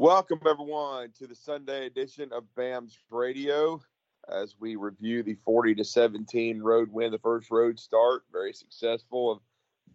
[0.00, 3.82] Welcome everyone to the Sunday edition of BAM's Radio
[4.32, 9.30] as we review the 40 to 17 road win, the first road start, very successful
[9.30, 9.40] of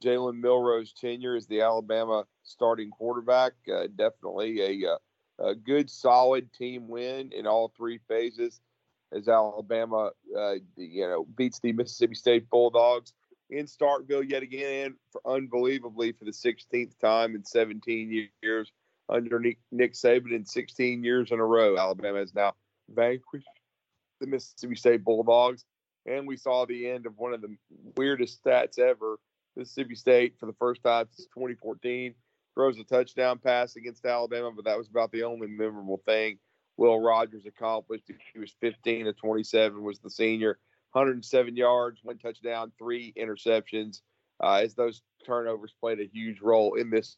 [0.03, 3.53] Jalen Milroe's tenure as the Alabama starting quarterback.
[3.67, 4.97] Uh, definitely a, uh,
[5.44, 8.61] a, good, solid team win in all three phases
[9.11, 13.13] as Alabama, uh, you know, beats the Mississippi State Bulldogs
[13.49, 18.72] in Starkville yet again, and for unbelievably for the 16th time in 17 years
[19.09, 21.77] under Nick, Saban in 16 years in a row.
[21.77, 22.54] Alabama has now
[22.90, 23.47] vanquished
[24.20, 25.66] the Mississippi State Bulldogs,
[26.06, 27.56] and we saw the end of one of the
[27.97, 29.17] weirdest stats ever.
[29.56, 32.14] Mississippi State, for the first time since 2014,
[32.53, 36.40] throws a touchdown pass against Alabama, but that was about the only memorable thing
[36.78, 38.09] Will Rogers accomplished.
[38.34, 40.59] He was 15 to 27, was the senior,
[40.92, 44.02] 107 yards, one touchdown, three interceptions.
[44.44, 47.17] Uh, as those turnovers played a huge role in this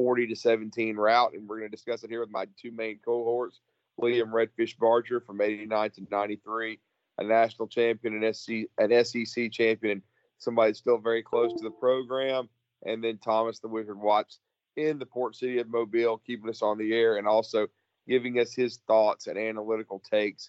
[0.00, 2.98] 40 to 17 route, and we're going to discuss it here with my two main
[3.04, 3.60] cohorts.
[3.98, 6.78] William Redfish Barger from 89 to 93,
[7.18, 10.00] a national champion, an, SC, an SEC champion,
[10.38, 12.48] somebody still very close to the program.
[12.86, 14.38] And then Thomas the Wizard Watts
[14.74, 17.66] in the port city of Mobile, keeping us on the air and also
[18.08, 20.48] giving us his thoughts and analytical takes.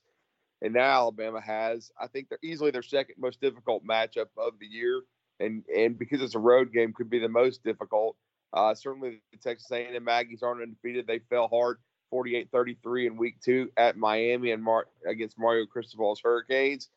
[0.62, 4.68] And now Alabama has, I think they're easily their second most difficult matchup of the
[4.68, 5.02] year.
[5.42, 8.16] And and because it's a road game, could be the most difficult.
[8.54, 11.08] Uh, certainly the Texas A&M Aggies aren't undefeated.
[11.08, 11.78] They fell hard
[12.14, 16.90] 48-33 in week two at Miami and Mar- against Mario Cristobal's Hurricanes.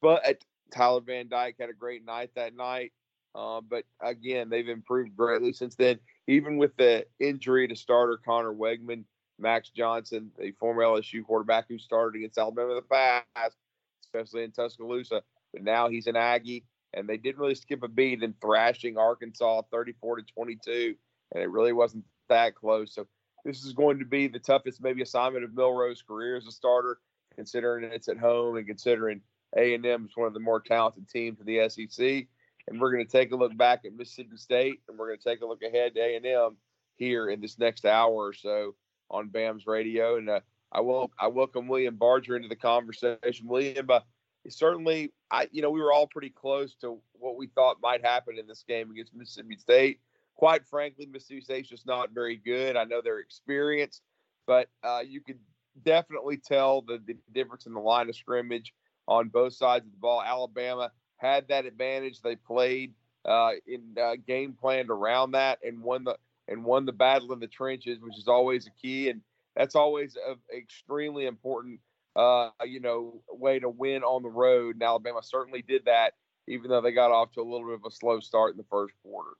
[0.00, 0.42] But
[0.72, 2.92] Tyler Van Dyke had a great night that night.
[3.34, 5.98] Uh, but again, they've improved greatly since then.
[6.28, 9.04] Even with the injury to starter Conner Weigman,
[9.38, 13.56] Max Johnson, the former LSU quarterback who started against Alabama in the past,
[14.04, 16.64] especially in Tuscaloosa, but now he's an Aggie,
[16.94, 20.94] and they didn't really skip a beat in thrashing Arkansas 34 to 22,
[21.32, 22.94] and it really wasn't that close.
[22.94, 23.06] So
[23.44, 26.98] this is going to be the toughest maybe assignment of Milroe's career as a starter,
[27.34, 29.20] considering it's at home and considering
[29.56, 32.26] A&M is one of the more talented teams in the SEC.
[32.68, 35.28] And we're going to take a look back at Mississippi State, and we're going to
[35.28, 36.56] take a look ahead to A&M
[36.96, 38.76] here in this next hour or so
[39.10, 40.16] on BAM's radio.
[40.16, 43.48] And uh, I will I welcome William Barger into the conversation.
[43.48, 44.00] William, uh,
[44.48, 48.38] certainly, I you know we were all pretty close to what we thought might happen
[48.38, 50.00] in this game against Mississippi State
[50.34, 52.76] quite frankly, Mississippi State's just not very good.
[52.76, 54.02] I know they're experienced,
[54.46, 55.38] but uh, you could
[55.84, 58.74] definitely tell the, the difference in the line of scrimmage
[59.08, 60.22] on both sides of the ball.
[60.22, 62.20] Alabama had that advantage.
[62.20, 62.94] They played
[63.24, 66.16] uh, in uh, game planned around that and won the
[66.48, 69.20] and won the battle in the trenches, which is always a key, and
[69.54, 71.78] that's always an extremely important,
[72.16, 74.76] uh, you know, way to win on the road.
[74.76, 76.12] And Alabama certainly did that,
[76.46, 78.66] even though they got off to a little bit of a slow start in the
[78.70, 79.30] first quarter.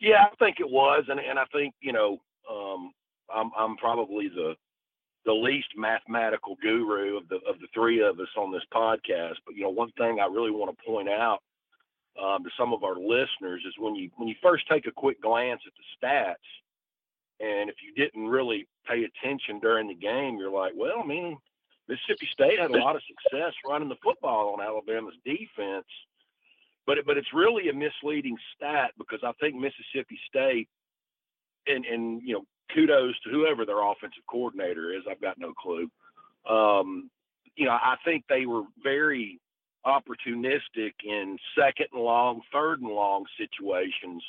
[0.00, 2.18] Yeah, I think it was, and and I think you know,
[2.50, 2.92] um,
[3.34, 4.54] I'm I'm probably the
[5.24, 9.36] the least mathematical guru of the of the three of us on this podcast.
[9.46, 11.40] But you know, one thing I really want to point out
[12.22, 15.22] um, to some of our listeners is when you when you first take a quick
[15.22, 16.34] glance at the stats,
[17.40, 21.36] and if you didn't really pay attention during the game, you're like, well, I mean,
[21.88, 25.86] Mississippi State had a lot of success running the football on Alabama's defense
[26.86, 30.68] but it, but it's really a misleading stat because I think Mississippi State
[31.66, 32.44] and and you know
[32.74, 35.02] kudos to whoever their offensive coordinator is.
[35.10, 35.88] I've got no clue.
[36.48, 37.10] Um,
[37.56, 39.40] you know, I think they were very
[39.86, 44.22] opportunistic in second and long, third and long situations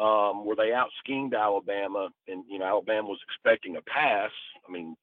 [0.00, 4.30] um, where they out schemed Alabama, and you know Alabama was expecting a pass.
[4.66, 4.96] I mean,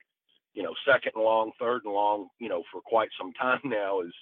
[0.53, 4.01] you know, second and long, third and long, you know, for quite some time now
[4.01, 4.13] is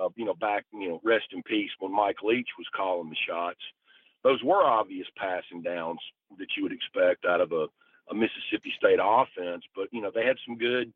[0.00, 3.16] uh, you know, back, you know, rest in peace when Mike Leach was calling the
[3.28, 3.60] shots.
[4.24, 5.98] Those were obvious passing downs
[6.38, 7.66] that you would expect out of a,
[8.10, 9.64] a Mississippi State offense.
[9.74, 10.92] But you know, they had some good,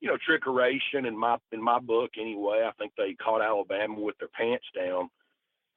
[0.00, 2.64] you know, trickeration in my in my book anyway.
[2.66, 5.08] I think they caught Alabama with their pants down.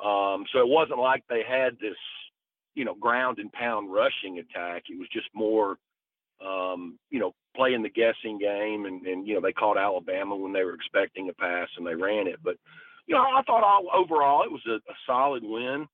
[0.03, 1.97] Um, so it wasn't like they had this,
[2.75, 4.83] you know, ground and pound rushing attack.
[4.89, 5.77] It was just more,
[6.45, 10.53] um, you know, playing the guessing game, and, and you know they caught Alabama when
[10.53, 12.39] they were expecting a pass and they ran it.
[12.44, 12.57] But
[13.07, 15.88] you know I thought all overall it was a, a solid win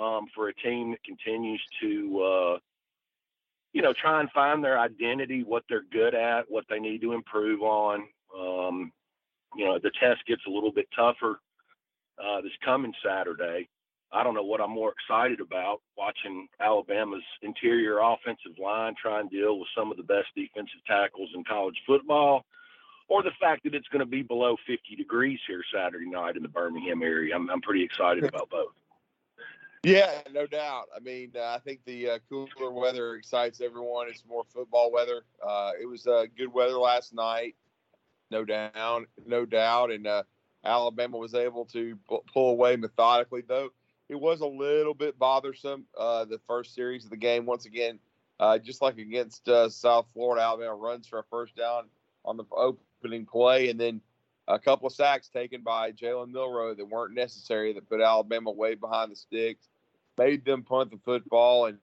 [0.00, 2.58] um, for a team that continues to uh,
[3.76, 7.12] you know, try and find their identity, what they're good at, what they need to
[7.12, 8.04] improve on.
[8.34, 8.90] Um,
[9.54, 11.40] you know, the test gets a little bit tougher
[12.18, 13.68] uh, this coming Saturday.
[14.16, 19.30] I don't know what I'm more excited about watching Alabama's interior offensive line try and
[19.30, 22.46] deal with some of the best defensive tackles in college football,
[23.08, 26.42] or the fact that it's going to be below 50 degrees here Saturday night in
[26.42, 27.36] the Birmingham area.
[27.36, 28.72] I'm, I'm pretty excited about both.
[29.82, 30.86] Yeah, no doubt.
[30.96, 34.08] I mean, uh, I think the uh, cooler weather excites everyone.
[34.08, 35.24] It's more football weather.
[35.46, 37.54] Uh, it was uh, good weather last night,
[38.30, 40.22] no doubt, no doubt, and uh,
[40.64, 41.98] Alabama was able to
[42.32, 43.42] pull away methodically.
[43.46, 43.68] Though
[44.08, 47.46] it was a little bit bothersome uh, the first series of the game.
[47.46, 47.98] Once again,
[48.62, 51.84] just like against South Florida, Alabama runs for a first down
[52.24, 54.00] on the opening play, and then
[54.48, 58.74] a couple of sacks taken by Jalen Milroe that weren't necessary that put Alabama way
[58.74, 59.68] behind the sticks
[60.18, 61.78] made them punt the football, and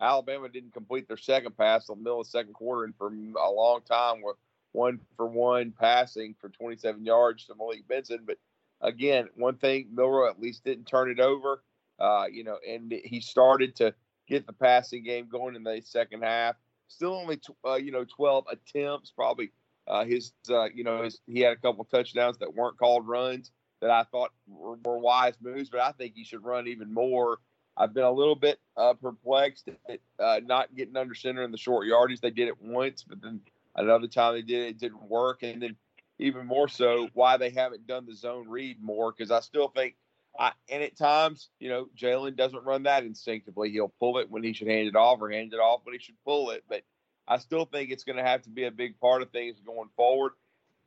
[0.00, 3.08] Alabama didn't complete their second pass in the middle of the second quarter, and for
[3.08, 4.36] a long time were
[4.72, 8.20] one for one passing for 27 yards to Malik Benson.
[8.26, 8.38] But
[8.82, 11.62] again, one thing Milroe at least didn't turn it over,
[11.98, 13.94] uh, you know, and he started to
[14.28, 16.56] get the passing game going in the second half.
[16.88, 19.10] Still only, uh, you know, 12 attempts.
[19.10, 19.50] Probably
[19.88, 23.50] uh, his, uh, you know, his, he had a couple touchdowns that weren't called runs
[23.80, 27.38] that I thought were, were wise moves, but I think he should run even more
[27.76, 31.58] I've been a little bit uh, perplexed at uh, not getting under center in the
[31.58, 32.20] short yardage.
[32.20, 33.40] They did it once, but then
[33.76, 35.42] another time they did it, it didn't work.
[35.42, 35.76] And then
[36.22, 39.96] even more so, why they haven't done the zone read more because I still think,
[40.38, 43.70] I, and at times, you know, Jalen doesn't run that instinctively.
[43.70, 46.00] He'll pull it when he should hand it off or hand it off when he
[46.00, 46.64] should pull it.
[46.68, 46.82] But
[47.28, 49.90] I still think it's going to have to be a big part of things going
[49.96, 50.32] forward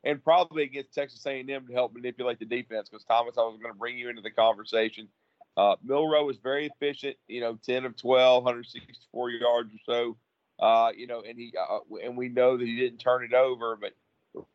[0.04, 3.72] and probably against Texas A&M to help manipulate the defense because Thomas, I was going
[3.72, 5.08] to bring you into the conversation–
[5.56, 10.16] uh, Milroe was very efficient, you know, 10 of 12, 164 yards or so.
[10.58, 13.76] Uh, you know, and he uh, and we know that he didn't turn it over.
[13.76, 13.92] But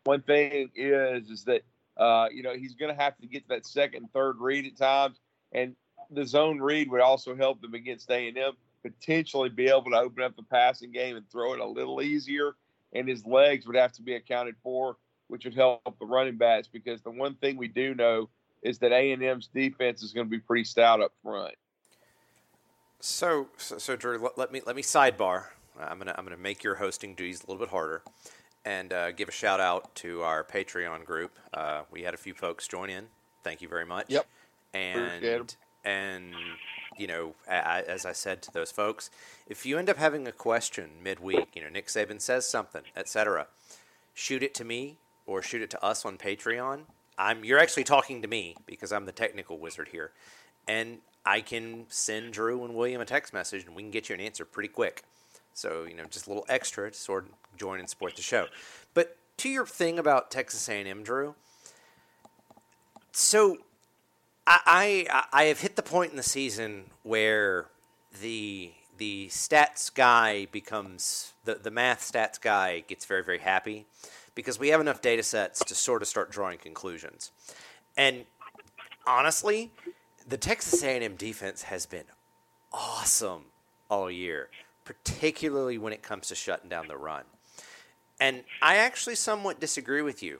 [0.03, 1.61] one thing is, is that
[1.97, 4.77] uh, you know he's going to have to get to that second, third read at
[4.77, 5.19] times,
[5.51, 5.75] and
[6.09, 9.97] the zone read would also help them against A and M potentially be able to
[9.97, 12.55] open up the passing game and throw it a little easier.
[12.93, 14.97] And his legs would have to be accounted for,
[15.27, 18.29] which would help the running backs because the one thing we do know
[18.63, 21.53] is that A and M's defense is going to be pretty stout up front.
[22.99, 25.45] So, so, so Drew, let, let, me let me sidebar.
[25.79, 28.03] I'm gonna I'm gonna make your hosting duties a little bit harder,
[28.65, 31.31] and uh, give a shout out to our Patreon group.
[31.53, 33.07] Uh, we had a few folks join in.
[33.43, 34.07] Thank you very much.
[34.09, 34.27] Yep.
[34.73, 36.33] And and
[36.97, 39.09] you know, I, as I said to those folks,
[39.47, 43.47] if you end up having a question midweek, you know, Nick Saban says something, etc.,
[44.13, 46.81] shoot it to me or shoot it to us on Patreon
[47.21, 50.11] I'm you're actually talking to me because I'm the technical wizard here,
[50.67, 54.15] and I can send Drew and William a text message and we can get you
[54.15, 55.03] an answer pretty quick.
[55.53, 58.47] So you know, just a little extra to sort of join and support the show.
[58.93, 61.35] But to your thing about Texas A&M, Drew.
[63.11, 63.57] So
[64.47, 67.67] I, I I have hit the point in the season where
[68.21, 73.85] the the stats guy becomes the, the math stats guy gets very very happy
[74.35, 77.31] because we have enough data sets to sort of start drawing conclusions.
[77.97, 78.25] And
[79.05, 79.71] honestly,
[80.27, 82.05] the Texas A&M defense has been
[82.71, 83.45] awesome
[83.89, 84.49] all year,
[84.85, 87.23] particularly when it comes to shutting down the run.
[88.19, 90.39] And I actually somewhat disagree with you.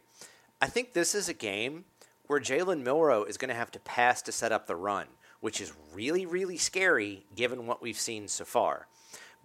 [0.62, 1.86] I think this is a game
[2.28, 5.08] where Jalen Milroe is going to have to pass to set up the run,
[5.40, 8.88] which is really, really scary given what we've seen so far.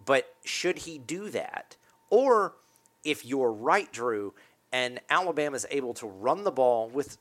[0.05, 1.75] But should he do that?
[2.09, 2.53] Or
[3.03, 4.33] if you're right, Drew,
[4.71, 7.17] and Alabama's able to run the ball with,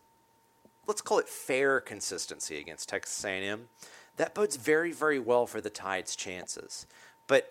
[0.86, 3.68] let's call it fair consistency against Texas A&M,
[4.16, 6.86] that bodes very, very well for the Tide's chances.
[7.26, 7.48] But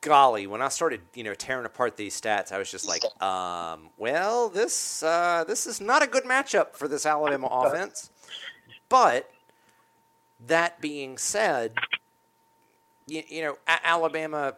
[0.00, 3.90] golly, when I started, you know, tearing apart these stats, I was just like, um,
[3.98, 8.10] well, this uh, this is not a good matchup for this Alabama offense.
[8.88, 9.30] But
[10.46, 11.74] that being said,
[13.06, 14.54] you, you know, Alabama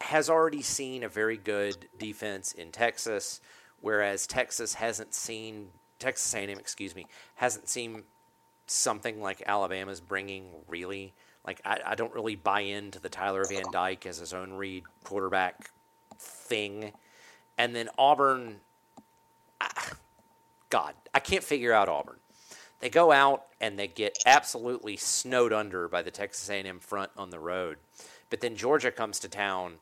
[0.00, 3.40] has already seen a very good defense in Texas,
[3.80, 8.02] whereas Texas hasn't seen Texas A&M, excuse me, hasn't seen
[8.66, 10.50] something like Alabama's bringing.
[10.68, 11.14] Really,
[11.46, 14.84] like I, I don't really buy into the Tyler Van Dyke as his own read
[15.04, 15.70] quarterback
[16.18, 16.92] thing,
[17.58, 18.56] and then Auburn.
[19.60, 19.70] I,
[20.68, 22.18] God, I can't figure out Auburn.
[22.80, 27.30] They go out and they get absolutely snowed under by the Texas A&M front on
[27.30, 27.78] the road.
[28.28, 29.74] But then Georgia comes to town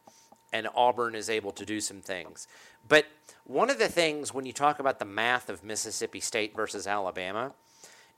[0.53, 2.47] and Auburn is able to do some things.
[2.87, 3.07] But
[3.45, 7.53] one of the things when you talk about the math of Mississippi State versus Alabama,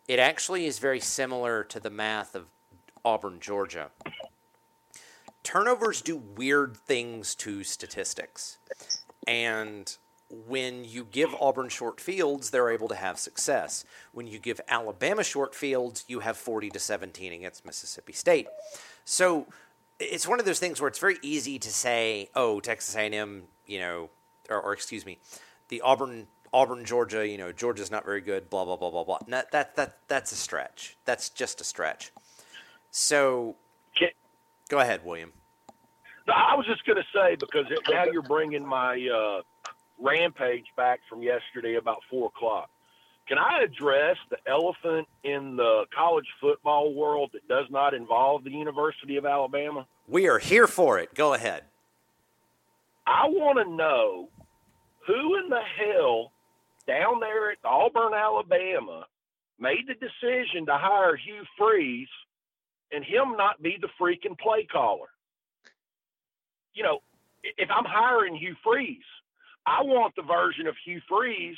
[0.06, 2.46] it actually is very similar to the math of
[3.06, 3.90] Auburn, Georgia.
[5.44, 8.58] turnovers do weird things to statistics.
[9.28, 9.96] And
[10.48, 13.84] when you give Auburn short fields, they're able to have success.
[14.12, 18.48] When you give Alabama short fields, you have 40 to 17 against Mississippi State.
[19.04, 19.46] So
[20.00, 23.78] it's one of those things where it's very easy to say, "Oh, Texas A&M, you
[23.78, 24.10] know,
[24.50, 25.18] or, or excuse me,
[25.68, 29.18] the Auburn Auburn Georgia, you know, Georgia's not very good, blah blah blah blah blah."
[29.28, 30.96] That that that that's a stretch.
[31.04, 32.10] That's just a stretch.
[32.98, 33.56] So
[33.94, 34.08] Can,
[34.70, 35.30] go ahead, William.
[36.34, 39.42] I was just going to say because now you're bringing my uh,
[40.00, 42.70] rampage back from yesterday about four o'clock.
[43.28, 48.50] Can I address the elephant in the college football world that does not involve the
[48.50, 49.86] University of Alabama?
[50.08, 51.14] We are here for it.
[51.14, 51.64] Go ahead.
[53.06, 54.30] I want to know
[55.06, 56.32] who in the hell
[56.88, 59.04] down there at Auburn, Alabama,
[59.60, 62.08] made the decision to hire Hugh Freeze
[62.92, 65.08] and him not be the freaking play caller.
[66.74, 66.98] You know,
[67.42, 68.98] if I'm hiring Hugh Freeze,
[69.66, 71.56] I want the version of Hugh Freeze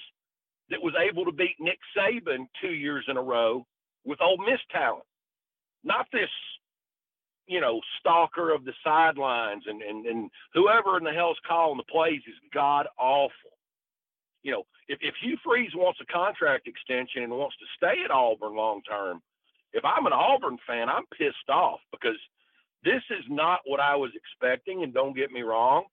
[0.71, 3.67] that was able to beat Nick Saban two years in a row
[4.05, 5.05] with Ole Miss talent,
[5.85, 6.31] not this,
[7.47, 11.93] you know, stalker of the sidelines and and and whoever in the hell's calling the
[11.93, 13.51] plays is god awful.
[14.43, 18.11] You know, if if Hugh Freeze wants a contract extension and wants to stay at
[18.11, 19.21] Auburn long term,
[19.73, 22.19] if I'm an Auburn fan, I'm pissed off because
[22.85, 24.83] this is not what I was expecting.
[24.83, 25.85] And don't get me wrong,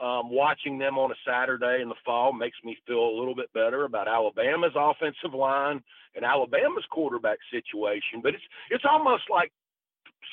[0.00, 3.52] um, watching them on a Saturday in the fall makes me feel a little bit
[3.52, 5.82] better about Alabama's offensive line
[6.14, 8.20] and Alabama's quarterback situation.
[8.22, 9.52] But it's it's almost like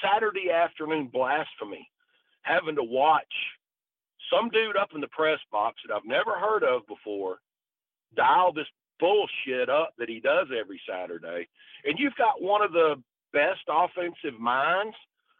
[0.03, 1.89] Saturday afternoon blasphemy,
[2.41, 3.33] having to watch
[4.31, 7.39] some dude up in the press box that I've never heard of before
[8.15, 8.67] dial this
[8.99, 11.47] bullshit up that he does every Saturday,
[11.85, 12.95] and you've got one of the
[13.33, 14.95] best offensive minds,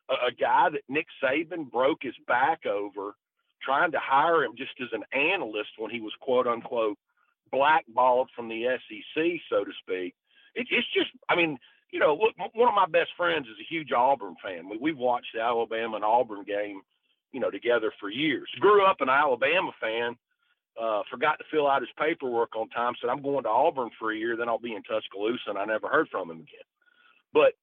[0.10, 3.16] a, a guy that Nick Saban broke his back over
[3.62, 6.98] trying to hire him just as an analyst when he was quote unquote
[7.52, 10.16] blackballed from the SEC, so to speak.
[10.56, 11.58] It, it's just, I mean,
[11.92, 14.70] you know, look, one of my best friends is a huge Auburn fan.
[14.70, 16.82] We, we've watched the Alabama and Auburn game,
[17.32, 18.50] you know, together for years.
[18.60, 20.16] Grew up an Alabama fan.
[20.80, 22.94] Uh, forgot to fill out his paperwork on time.
[23.02, 25.66] Said I'm going to Auburn for a year, then I'll be in Tuscaloosa, and I
[25.66, 26.68] never heard from him again.
[27.34, 27.54] But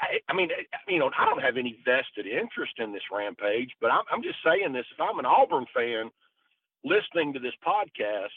[0.00, 0.50] I, I mean,
[0.86, 4.38] you know, I don't have any vested interest in this rampage, but I'm, I'm just
[4.44, 4.86] saying this.
[4.92, 6.10] If I'm an Auburn fan
[6.84, 8.36] listening to this podcast,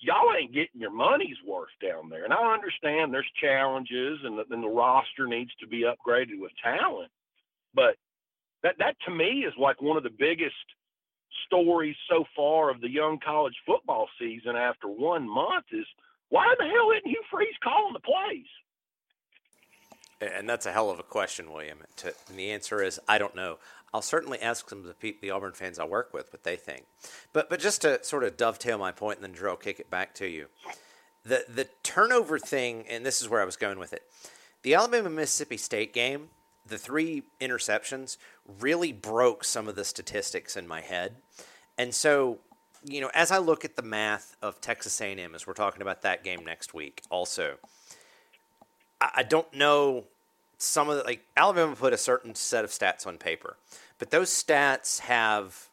[0.00, 2.24] y'all ain't getting your money's worth down there.
[2.24, 7.10] And I understand there's challenges and the, the roster needs to be upgraded with talent,
[7.74, 7.96] but
[8.62, 10.54] that that to me is like one of the biggest
[11.46, 15.86] stories so far of the young college football season after one month is
[16.28, 18.46] why the hell isn't Hugh Freeze calling the plays?
[20.20, 21.78] And that's a hell of a question, William.
[22.04, 23.58] And the answer is I don't know.
[23.94, 26.84] I'll certainly ask some of the, the Auburn fans I work with what they think.
[27.32, 29.90] But but just to sort of dovetail my point, and then Drew, I'll kick it
[29.90, 30.46] back to you.
[31.24, 34.02] The the turnover thing, and this is where I was going with it.
[34.62, 36.30] The Alabama Mississippi State game,
[36.68, 38.16] the three interceptions
[38.60, 41.16] really broke some of the statistics in my head,
[41.76, 42.38] and so
[42.84, 46.02] you know as I look at the math of Texas A&M, as we're talking about
[46.02, 47.56] that game next week, also
[49.00, 50.04] I don't know
[50.58, 53.56] some of the, like Alabama put a certain set of stats on paper,
[53.98, 55.68] but those stats have,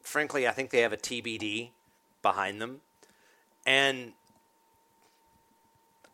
[0.00, 1.70] frankly, I think they have a TBD
[2.22, 2.80] behind them,
[3.66, 4.12] and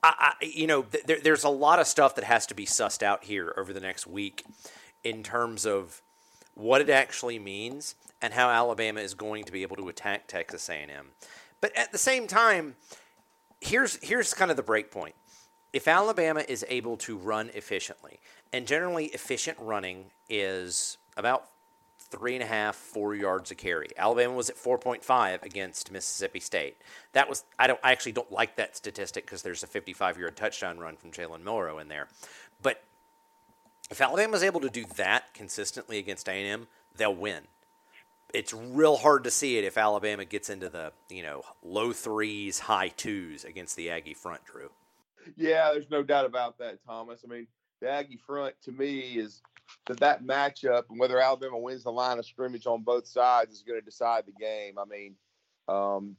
[0.03, 2.67] I, I you know, th- there, there's a lot of stuff that has to be
[2.67, 4.45] sussed out here over the next week
[5.05, 6.03] in terms of
[6.55, 10.69] what it actually means and how Alabama is going to be able to attack Texas
[10.69, 11.09] A&M.
[11.61, 12.77] But at the same time,
[13.61, 15.15] here's here's kind of the break point
[15.73, 18.21] if Alabama is able to run efficiently,
[18.53, 21.49] and generally efficient running is about
[22.11, 23.89] three and a half, four yards a carry.
[23.97, 26.77] Alabama was at 4.5 against Mississippi State.
[27.13, 30.37] That was I don't I actually don't like that statistic because there's a 55 yard
[30.37, 32.09] touchdown run from Jalen Milroe in there.
[32.63, 32.83] But
[33.91, 37.45] if Alabama is able to do that consistently against A&M, they'll win.
[38.35, 42.61] It's real hard to see it if Alabama gets into the you know low threes,
[42.61, 44.71] high twos against the Aggie front, Drew
[45.37, 47.21] yeah, there's no doubt about that, Thomas.
[47.25, 47.47] I mean,
[47.81, 49.43] the Aggie front to me is
[49.87, 53.63] that that matchup and whether Alabama wins the line of scrimmage on both sides is
[53.63, 54.79] going to decide the game.
[54.79, 55.15] I mean,
[55.69, 56.17] um,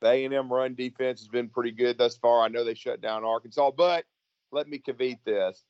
[0.00, 2.42] the A&M run defense has been pretty good thus far.
[2.42, 4.04] I know they shut down Arkansas, but
[4.52, 5.64] let me caveat this.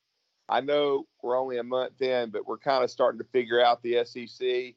[0.48, 3.82] I know we're only a month in, but we're kind of starting to figure out
[3.82, 4.74] the SEC.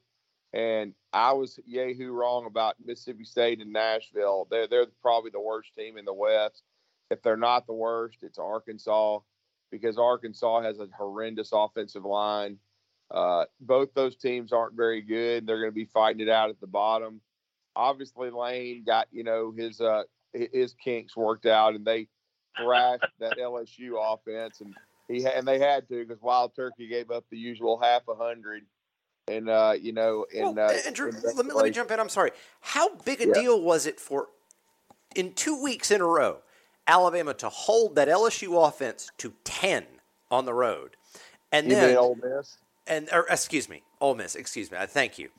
[0.52, 4.46] And I was yahoo wrong about Mississippi State and Nashville.
[4.50, 6.62] They're they're probably the worst team in the West.
[7.10, 9.20] If they're not the worst, it's Arkansas
[9.72, 12.58] because Arkansas has a horrendous offensive line.
[13.10, 15.46] Uh, both those teams aren't very good.
[15.46, 17.20] They're going to be fighting it out at the bottom.
[17.74, 22.06] Obviously, Lane got you know his uh, his kinks worked out, and they
[22.56, 24.74] thrashed that LSU offense, and
[25.08, 28.64] he and they had to because Wild Turkey gave up the usual half a hundred,
[29.26, 31.98] and uh, you know, and well, uh, Andrew, let me let me jump in.
[31.98, 32.30] I'm sorry.
[32.60, 33.34] How big a yeah.
[33.34, 34.28] deal was it for
[35.14, 36.38] in two weeks in a row,
[36.92, 39.86] Alabama to hold that LSU offense to ten
[40.30, 40.96] on the road,
[41.50, 44.34] and you then Ole Miss, and or excuse me, Ole Miss.
[44.34, 44.76] Excuse me.
[44.78, 45.30] I Thank you.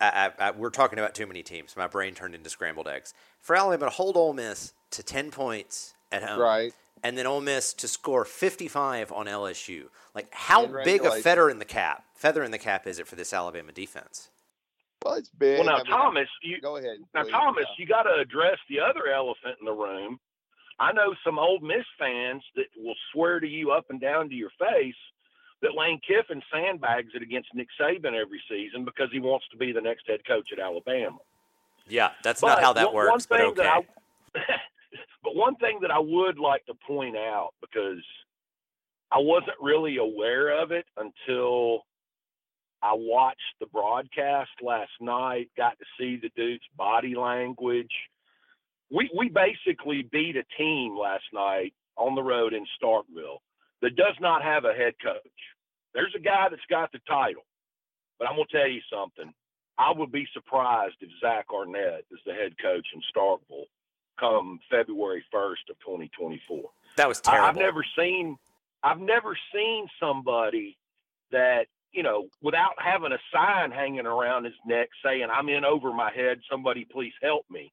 [0.00, 1.76] I, I, I, we're talking about too many teams.
[1.76, 3.12] My brain turned into scrambled eggs.
[3.40, 6.72] For Alabama to hold Ole Miss to ten points at home, right?
[7.02, 9.84] And then Ole Miss to score 55 on LSU.
[10.14, 13.16] Like, how big a feather in the cap, feather in the cap is it for
[13.16, 14.30] this Alabama defense?
[15.04, 15.58] Well, it's big.
[15.58, 16.98] Well, now I mean, Thomas, you go ahead.
[17.14, 17.32] Now please.
[17.32, 17.82] Thomas, Yeah.
[17.82, 20.18] you got to address the other elephant in the room.
[20.78, 24.34] I know some old Miss fans that will swear to you up and down to
[24.34, 24.94] your face
[25.60, 29.72] that Lane Kiffin sandbags it against Nick Saban every season because he wants to be
[29.72, 31.18] the next head coach at Alabama.
[31.88, 33.62] Yeah, that's But not how that one- one works, but okay.
[33.62, 33.84] that
[34.36, 34.60] I-
[35.24, 38.02] but one thing that I would like to point out because
[39.10, 41.86] I wasn't really aware of it until
[42.82, 47.90] I watched the broadcast last night, got to see the dude's body language.
[48.90, 53.38] We we basically beat a team last night on the road in Starkville
[53.82, 55.20] that does not have a head coach.
[55.94, 57.42] There's a guy that's got the title,
[58.18, 59.32] but I'm gonna tell you something.
[59.78, 63.66] I would be surprised if Zach Arnett is the head coach in Starkville
[64.18, 66.70] come February 1st of 2024.
[66.96, 67.48] that was I- terrible.
[67.48, 68.36] I've never seen
[68.82, 70.76] I've never seen somebody
[71.30, 75.92] that you know without having a sign hanging around his neck saying I'm in over
[75.92, 76.40] my head.
[76.50, 77.72] Somebody please help me.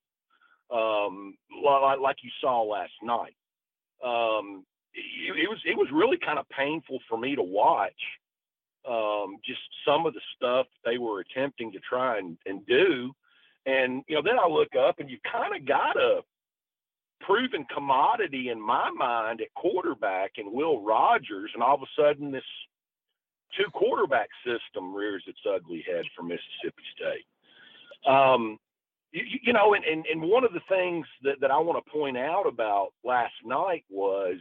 [0.71, 1.37] Um,
[2.01, 3.35] like, you saw last night.
[4.03, 7.91] Um, it, it was it was really kind of painful for me to watch.
[8.87, 13.13] Um, just some of the stuff they were attempting to try and, and do.
[13.65, 16.21] And, you know, then I look up and you kind of got a
[17.21, 21.49] proven commodity in my mind at quarterback and Will Rogers.
[21.55, 22.43] And all of a sudden, this
[23.57, 27.25] two quarterback system rears its ugly head for Mississippi State.
[28.11, 28.59] Um,
[29.11, 31.91] you, you know, and, and, and one of the things that, that I want to
[31.91, 34.37] point out about last night was,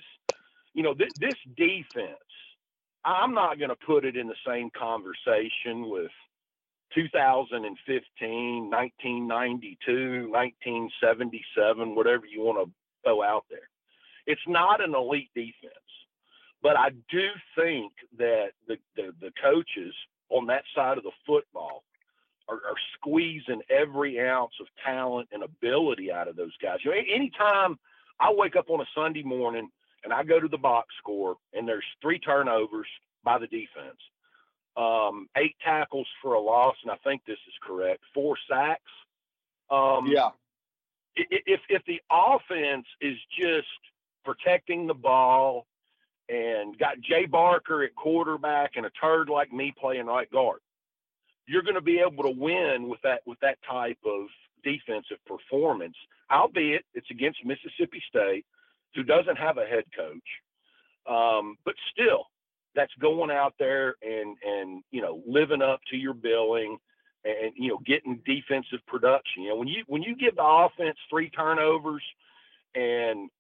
[0.75, 2.19] you know, th- this defense,
[3.05, 6.11] I'm not going to put it in the same conversation with
[6.95, 12.73] 2015, 1992, 1977, whatever you want to
[13.03, 13.69] throw out there.
[14.27, 15.75] It's not an elite defense,
[16.63, 19.95] but I do think that the, the, the coaches
[20.31, 21.83] on that side of the football
[22.49, 26.79] are, are squeezing every ounce of talent and ability out of those guys.
[26.85, 27.79] You know, anytime
[28.21, 29.69] I wake up on a Sunday morning
[30.05, 32.87] and I go to the box score and there's three turnovers
[33.23, 33.99] by the defense,
[34.77, 38.83] um, eight tackles for a loss, and I think this is correct, four sacks.
[39.71, 40.31] Um, Yeah,
[41.17, 43.69] if if the offense is just
[44.25, 45.67] protecting the ball
[46.29, 50.61] and got Jay Barker at quarterback and a turd like me playing right guard,
[51.47, 54.27] you're going to be able to win with that with that type of
[54.63, 55.97] defensive performance.
[56.31, 58.47] Albeit it's against Mississippi State,
[58.95, 60.29] who doesn't have a head coach,
[61.07, 62.27] um, but still,
[62.75, 66.79] that's going out there and and you know living up to your billing
[67.25, 69.43] and you know getting defensive production.
[69.43, 72.03] You know when you when you give the offense three turnovers
[72.75, 73.31] and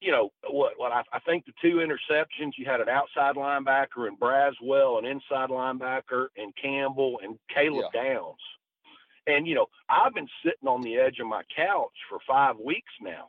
[0.00, 4.08] you know what what I, I think the two interceptions you had an outside linebacker
[4.08, 8.40] and Braswell, an inside linebacker and Campbell and Caleb Downs.
[9.26, 12.92] And you know I've been sitting on the edge of my couch for five weeks
[13.00, 13.28] now,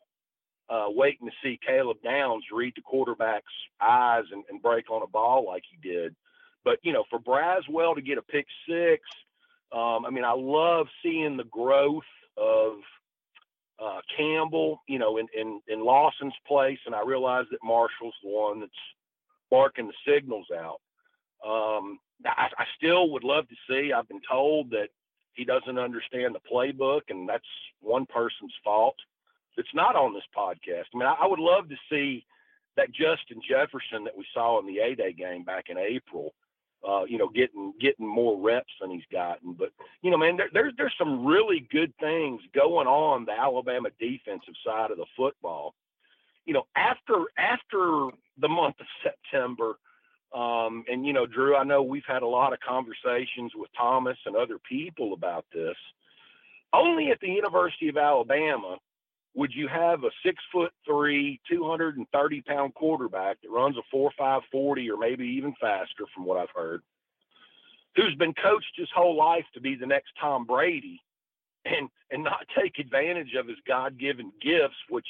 [0.69, 5.07] uh, waiting to see Caleb Downs read the quarterback's eyes and, and break on a
[5.07, 6.15] ball like he did.
[6.63, 9.03] But you know, for Braswell to get a pick six,
[9.73, 12.03] um, I mean, I love seeing the growth
[12.37, 12.75] of
[13.83, 18.29] uh, Campbell, you know, in, in in Lawson's place, and I realize that Marshall's the
[18.29, 18.71] one that's
[19.49, 20.79] barking the signals out.
[21.45, 23.91] Um, I, I still would love to see.
[23.91, 24.89] I've been told that
[25.33, 27.43] he doesn't understand the playbook, and that's
[27.79, 28.95] one person's fault.
[29.57, 30.85] It's not on this podcast.
[30.93, 32.25] I mean, I, I would love to see
[32.77, 36.33] that Justin Jefferson that we saw in the A Day game back in April.
[36.87, 39.53] Uh, you know, getting getting more reps than he's gotten.
[39.53, 39.69] But
[40.01, 44.55] you know, man, there, there's there's some really good things going on the Alabama defensive
[44.65, 45.75] side of the football.
[46.45, 49.75] You know, after after the month of September,
[50.33, 54.17] um, and you know, Drew, I know we've had a lot of conversations with Thomas
[54.25, 55.75] and other people about this.
[56.73, 58.77] Only at the University of Alabama
[59.33, 64.41] would you have a six foot three, 230 pound quarterback that runs a four five
[64.51, 66.81] forty or maybe even faster from what I've heard
[67.95, 71.01] who's been coached his whole life to be the next Tom Brady,
[71.65, 75.07] and and not take advantage of his God-given gifts, which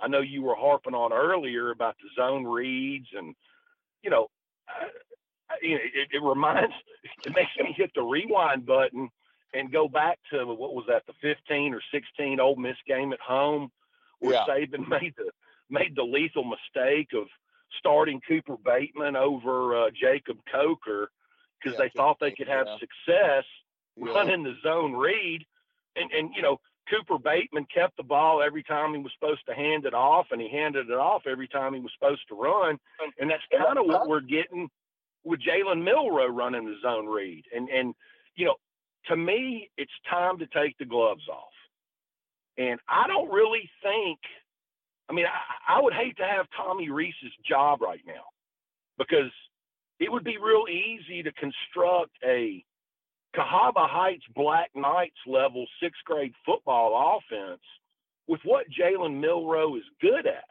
[0.00, 3.34] I know you were harping on earlier about the zone reads and
[4.02, 4.28] you know,
[5.62, 6.74] you know it, it reminds
[7.26, 9.08] it makes me hit the rewind button
[9.54, 13.20] and go back to what was that the 15 or 16 Ole Miss game at
[13.20, 13.70] home
[14.18, 14.44] where yeah.
[14.48, 15.30] Saban made the
[15.70, 17.26] made the lethal mistake of
[17.78, 21.10] starting Cooper Bateman over uh, Jacob Coker
[21.62, 22.76] because yeah, they thought they could have yeah.
[22.78, 23.44] success
[23.96, 25.44] running the zone read,
[25.96, 29.54] and and you know Cooper Bateman kept the ball every time he was supposed to
[29.54, 32.78] hand it off, and he handed it off every time he was supposed to run,
[33.18, 34.68] and that's kind of what we're getting
[35.24, 37.94] with Jalen Milroe running the zone read, and and
[38.36, 38.56] you know
[39.06, 41.52] to me it's time to take the gloves off,
[42.58, 44.18] and I don't really think
[45.08, 48.24] I mean, I, I would hate to have Tommy Rees's job right now
[48.98, 49.30] because
[50.00, 52.64] it would be real easy to construct a
[53.36, 57.60] Cahaba Heights Black Knights level sixth grade football offense
[58.26, 60.44] with what Jalen Milroe is good at.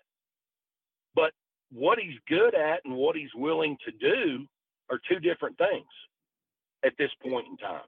[1.16, 1.32] But
[1.72, 4.46] what he's good at and what he's willing to do
[4.92, 5.88] are two different things
[6.86, 7.82] at this point in time.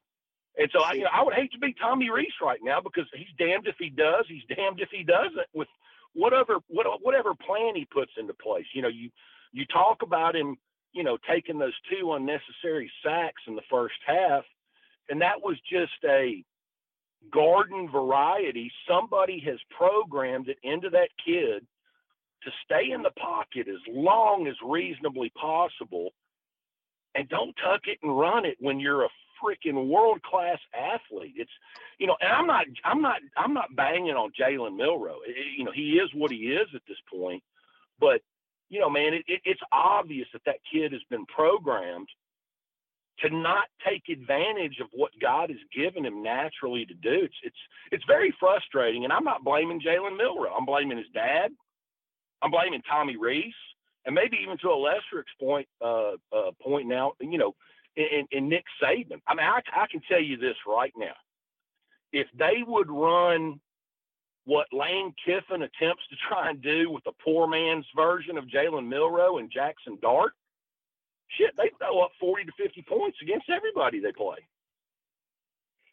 [0.57, 3.05] And so I, you know, I would hate to be Tommy Rees right now because
[3.13, 5.67] he's damned if he does, he's damned if he doesn't with
[6.13, 8.65] whatever what, whatever plan he puts into place.
[8.73, 9.09] You know, you
[9.51, 10.57] you talk about him,
[10.93, 14.43] you know, taking those two unnecessary sacks in the first half,
[15.09, 16.43] and that was just a
[17.31, 18.71] garden variety.
[18.87, 21.65] Somebody has programmed it into that kid
[22.43, 26.11] to stay in the pocket as long as reasonably possible
[27.15, 29.09] and don't tuck it and run it when you're a
[29.45, 31.35] freaking world class athlete.
[31.37, 31.51] It's
[31.99, 35.19] you know, and I'm not I'm not I'm not banging on Jalen Milroe.
[35.25, 37.43] It, you know, he is what he is at this point.
[37.99, 38.21] But
[38.69, 42.07] you know, man, it, it, it's obvious that that kid has been programmed
[43.19, 47.19] to not take advantage of what God has given him naturally to do.
[47.23, 47.55] It's it's
[47.91, 50.53] it's very frustrating, and I'm not blaming Jalen Milroe.
[50.57, 51.51] I'm blaming his dad.
[52.41, 53.53] I'm blaming Tommy Rees,
[54.05, 57.55] and maybe even to a lesser point, uh, uh, point now, you know,
[57.95, 59.21] in, in Nick Saban.
[59.27, 61.13] I mean, I, I can tell you this right now.
[62.11, 63.59] If they would run
[64.45, 68.87] what Lane Kiffin attempts to try and do with the poor man's version of Jalen
[68.87, 70.33] Milroe and Jackson Dart,
[71.27, 74.37] shit, they throw up 40 to 50 points against everybody they play.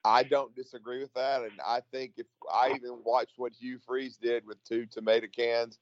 [0.04, 1.42] I don't disagree with that.
[1.42, 5.78] And I think if I even watched what Hugh Freeze did with two tomato cans,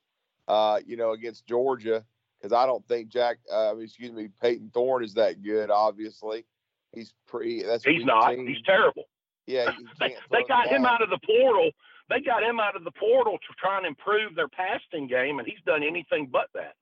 [0.47, 2.05] uh, you know, against Georgia,
[2.41, 5.71] because I don't think Jack, uh, excuse me, Payton Thorne is that good.
[5.71, 6.45] Obviously,
[6.93, 7.63] he's pretty.
[7.63, 8.31] That's he's not.
[8.31, 8.47] Team.
[8.47, 9.05] He's terrible.
[9.47, 11.71] Yeah, they, they got him out of the portal.
[12.09, 15.47] They got him out of the portal to try and improve their passing game, and
[15.47, 16.75] he's done anything but that.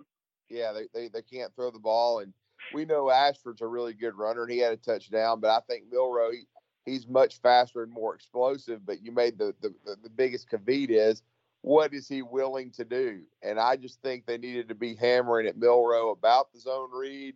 [0.48, 2.32] Yeah, they, they, they can't throw the ball, and
[2.72, 5.40] we know Ashford's a really good runner, and he had a touchdown.
[5.40, 6.46] But I think Milroe, he,
[6.90, 8.86] he's much faster and more explosive.
[8.86, 11.22] But you made the the, the, the biggest caveat is
[11.62, 13.20] what is he willing to do?
[13.42, 17.34] And I just think they needed to be hammering at Milroe about the zone read.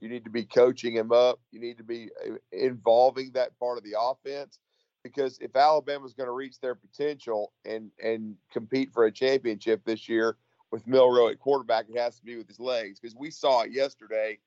[0.00, 1.40] You need to be coaching him up.
[1.50, 4.58] You need to be uh, involving that part of the offense
[5.04, 10.08] because if Alabama's going to reach their potential and and compete for a championship this
[10.08, 10.36] year
[10.72, 12.98] with Milroe at quarterback, it has to be with his legs.
[12.98, 14.38] Because we saw it yesterday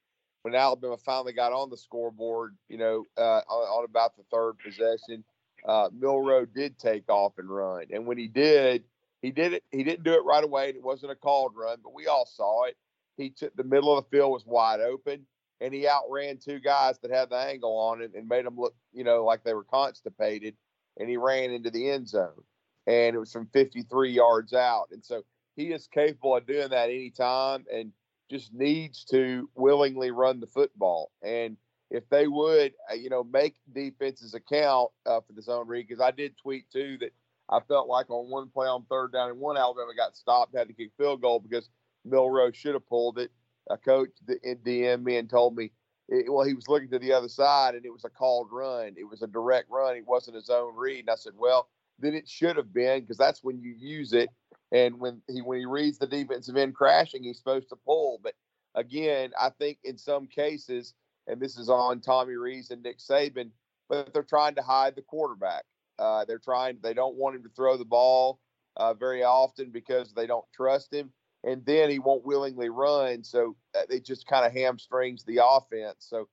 [0.42, 2.58] when Alabama finally got on the scoreboard.
[2.68, 5.24] You know, uh, on, on, about the third possession,
[5.66, 8.84] uh, Milroe did take off and run, and when he did,
[9.22, 9.64] he did it.
[9.72, 10.70] He didn't do it right away.
[10.70, 12.76] It wasn't a called run, but we all saw it.
[13.18, 15.26] He took the middle of the field was wide open,
[15.60, 18.76] and he outran two guys that had the angle on it and made them look,
[18.94, 20.56] you know, like they were constipated.
[21.00, 22.44] And he ran into the end zone,
[22.86, 24.88] and it was from 53 yards out.
[24.92, 25.24] And so
[25.56, 27.92] he is capable of doing that anytime, and
[28.30, 31.12] just needs to willingly run the football.
[31.22, 31.58] And
[31.90, 36.02] if they would, uh, you know, make defenses account uh, for the zone read, because
[36.02, 37.12] I did tweet too that
[37.50, 40.68] I felt like on one play on third down and one Alabama got stopped, had
[40.68, 41.70] to kick field goal because
[42.04, 43.32] Milroe should have pulled it.
[43.70, 45.72] A coach the DM me and told me,
[46.10, 48.96] it, well, he was looking to the other side and it was a called run.
[48.98, 49.98] It was a direct run.
[49.98, 51.02] It wasn't his own read.
[51.02, 51.68] And I said, well,
[52.00, 54.30] then it should have been because that's when you use it.
[54.72, 58.20] And when he when he reads the defensive end crashing, he's supposed to pull.
[58.22, 58.34] But
[58.76, 60.94] again, I think in some cases,
[61.28, 63.52] and this is on Tommy Rees and Nick Saban,
[63.90, 65.64] but they're trying to hide the quarterback.
[66.00, 66.78] Uh, they're trying.
[66.82, 68.40] They don't want him to throw the ball
[68.76, 71.12] uh, very often because they don't trust him,
[71.44, 73.24] and then he won't willingly run.
[73.24, 75.98] So uh, it just kind of hamstrings the offense.
[76.00, 76.28] So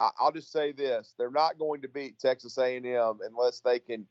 [0.00, 4.06] I, will just say this: they're not going to beat Texas A&M unless they can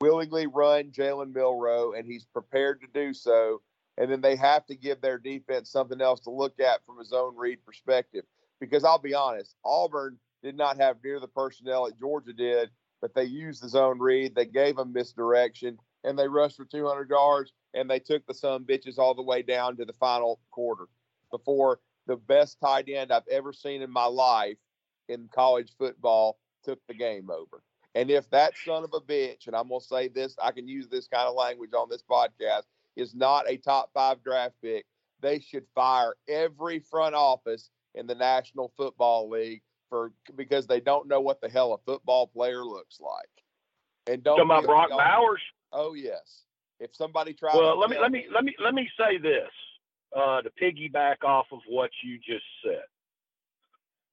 [0.00, 3.62] willingly run Jalen Milroe, and he's prepared to do so.
[3.96, 7.04] And then they have to give their defense something else to look at from a
[7.04, 8.24] zone read perspective.
[8.60, 13.14] Because I'll be honest, Auburn did not have near the personnel that Georgia did, but
[13.14, 14.34] they used the zone read.
[14.34, 18.64] They gave them misdirection, and they rushed for 200 yards, and they took the some
[18.64, 20.86] bitches all the way down to the final quarter
[21.30, 24.56] before the best tight end I've ever seen in my life
[25.08, 27.62] in college football took the game over.
[27.94, 30.68] And if that son of a bitch, and I'm going to say this, I can
[30.68, 32.62] use this kind of language on this podcast,
[32.96, 34.84] is not a top five draft pick,
[35.20, 41.08] they should fire every front office in the National Football League for because they don't
[41.08, 43.28] know what the hell a football player looks like.
[44.06, 45.42] And don't about Brock Bowers.
[45.72, 46.44] Oh yes.
[46.80, 49.50] If somebody tries, well, let me let me let me let me say this
[50.16, 52.84] uh, to piggyback off of what you just said.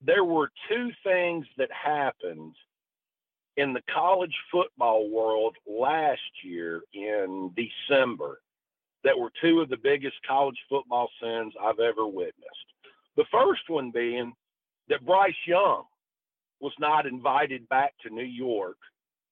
[0.02, 2.56] There were two things that happened
[3.58, 8.40] in the college football world last year in December
[9.04, 12.74] that were two of the biggest college football sins I've ever witnessed.
[13.16, 14.34] The first one being
[14.90, 15.84] that Bryce Young
[16.60, 18.78] was not invited back to New York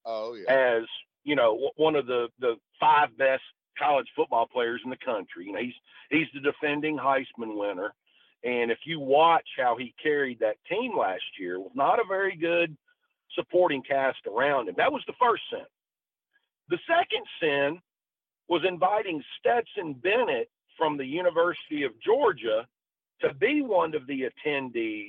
[0.05, 0.77] oh, yeah.
[0.77, 0.83] as
[1.23, 3.43] you know one of the the five best
[3.77, 5.45] college football players in the country.
[5.45, 5.73] You know, he's
[6.09, 7.93] he's the defending Heisman winner.
[8.43, 12.35] And if you watch how he carried that team last year, was not a very
[12.35, 12.75] good
[13.35, 14.75] supporting cast around him.
[14.77, 15.65] That was the first sin.
[16.69, 17.79] The second sin
[18.49, 22.67] was inviting Stetson Bennett from the University of Georgia
[23.21, 25.07] to be one of the attendees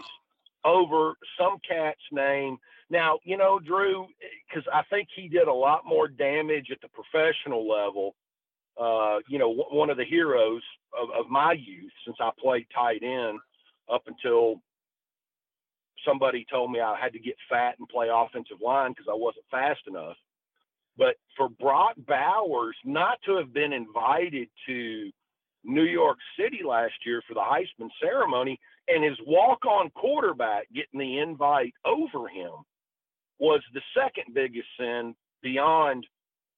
[0.65, 2.59] over some cat's name.
[2.91, 4.07] Now, you know, Drew,
[4.49, 8.15] because I think he did a lot more damage at the professional level.
[8.81, 10.63] Uh, you know, w- one of the heroes
[10.99, 13.39] of, of my youth since I played tight end
[13.93, 14.61] up until
[16.07, 19.47] somebody told me I had to get fat and play offensive line because I wasn't
[19.51, 20.17] fast enough.
[20.97, 25.11] But for Brock Bowers not to have been invited to
[25.65, 31.01] New York City last year for the Heisman ceremony and his walk on quarterback getting
[31.01, 32.53] the invite over him
[33.39, 36.07] was the second biggest sin beyond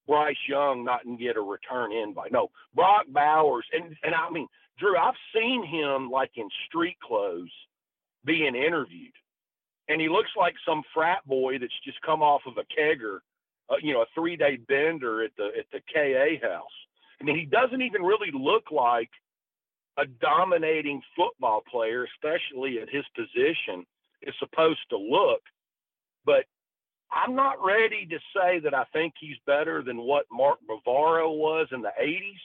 [0.06, 2.32] Bryce Young not get a return invite.
[2.32, 4.46] No, Brock Bowers, and, and I mean,
[4.78, 7.50] Drew, I've seen him like in street clothes
[8.24, 9.14] being interviewed.
[9.88, 13.20] And he looks like some frat boy that's just come off of a kegger
[13.68, 16.64] uh, you know, a three day bender at the at the KA house.
[17.20, 19.10] I mean, he doesn't even really look like
[19.98, 23.86] a dominating football player, especially at his position,
[24.22, 25.40] is supposed to look.
[26.24, 26.44] But
[27.10, 31.68] I'm not ready to say that I think he's better than what Mark Bavaro was
[31.72, 32.42] in the 80s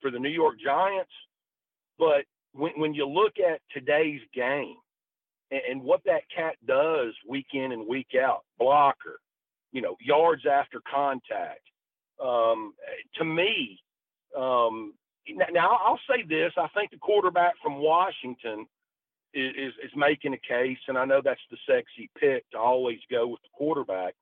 [0.00, 1.12] for the New York Giants.
[1.98, 4.76] But when, when you look at today's game
[5.50, 9.20] and, and what that cat does week in and week out, blocker,
[9.72, 11.60] you know, yards after contact.
[12.22, 12.74] Um,
[13.16, 13.78] to me,
[14.38, 14.94] um,
[15.52, 18.66] now I'll say this: I think the quarterback from Washington
[19.34, 22.98] is, is, is making a case, and I know that's the sexy pick to always
[23.10, 24.14] go with the quarterback.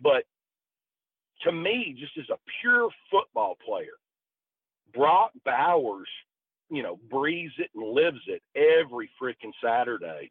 [0.00, 0.24] But
[1.42, 3.98] to me, just as a pure football player,
[4.94, 6.08] Brock Bowers,
[6.70, 10.30] you know, breathes it and lives it every freaking Saturday.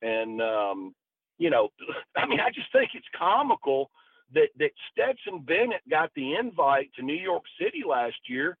[0.00, 0.94] And um,
[1.38, 1.68] you know,
[2.16, 3.90] I mean, I just think it's comical
[4.34, 8.56] that that Stetson Bennett got the invite to New York City last year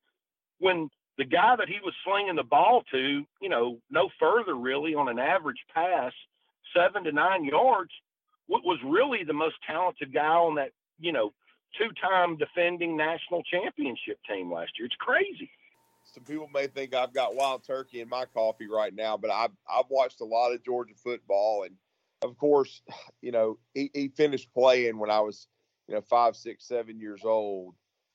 [0.58, 4.94] when the guy that he was slinging the ball to, you know, no further really
[4.94, 6.12] on an average pass,
[6.74, 7.90] seven to nine yards,
[8.46, 11.32] what was really the most talented guy on that, you know,
[11.78, 14.86] two-time defending national championship team last year.
[14.86, 15.50] It's crazy.
[16.04, 19.52] Some people may think I've got wild turkey in my coffee right now, but I've
[19.70, 21.76] I've watched a lot of Georgia football and
[22.22, 22.82] of course,
[23.20, 25.46] you know, he, he finished playing when I was,
[25.88, 27.74] you know, five, six, seven years old.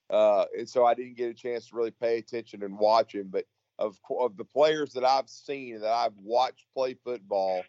[0.10, 3.28] Uh, and so I didn't get a chance to really pay attention and watch him.
[3.30, 3.46] But
[3.78, 7.64] of, of the players that I've seen that I've watched play football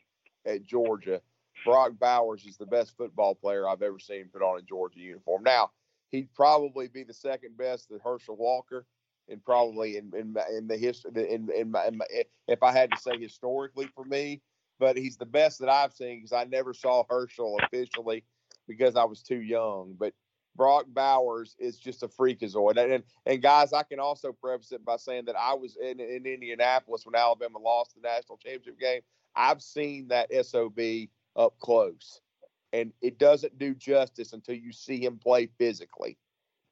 [0.47, 1.21] at Georgia,
[1.65, 5.43] Brock Bowers is the best football player I've ever seen put on a Georgia uniform.
[5.43, 5.71] Now,
[6.11, 8.87] he'd probably be the second best to Herschel Walker,
[9.29, 12.07] and probably in in, in the history in, in, my, in my,
[12.47, 14.41] if I had to say historically for me,
[14.79, 18.25] but he's the best that I've seen because I never saw Herschel officially
[18.69, 19.97] because I was too young.
[19.99, 20.15] But
[20.57, 22.77] Brock Bowers is just a freakazoid.
[22.77, 26.01] And, and, and guys, I can also preface it by saying that I was in,
[26.01, 29.01] in Indianapolis when Alabama lost the national championship game.
[29.35, 30.79] I've seen that SOB
[31.37, 32.21] up close.
[32.73, 36.19] And it doesn't do justice until you see him play physically.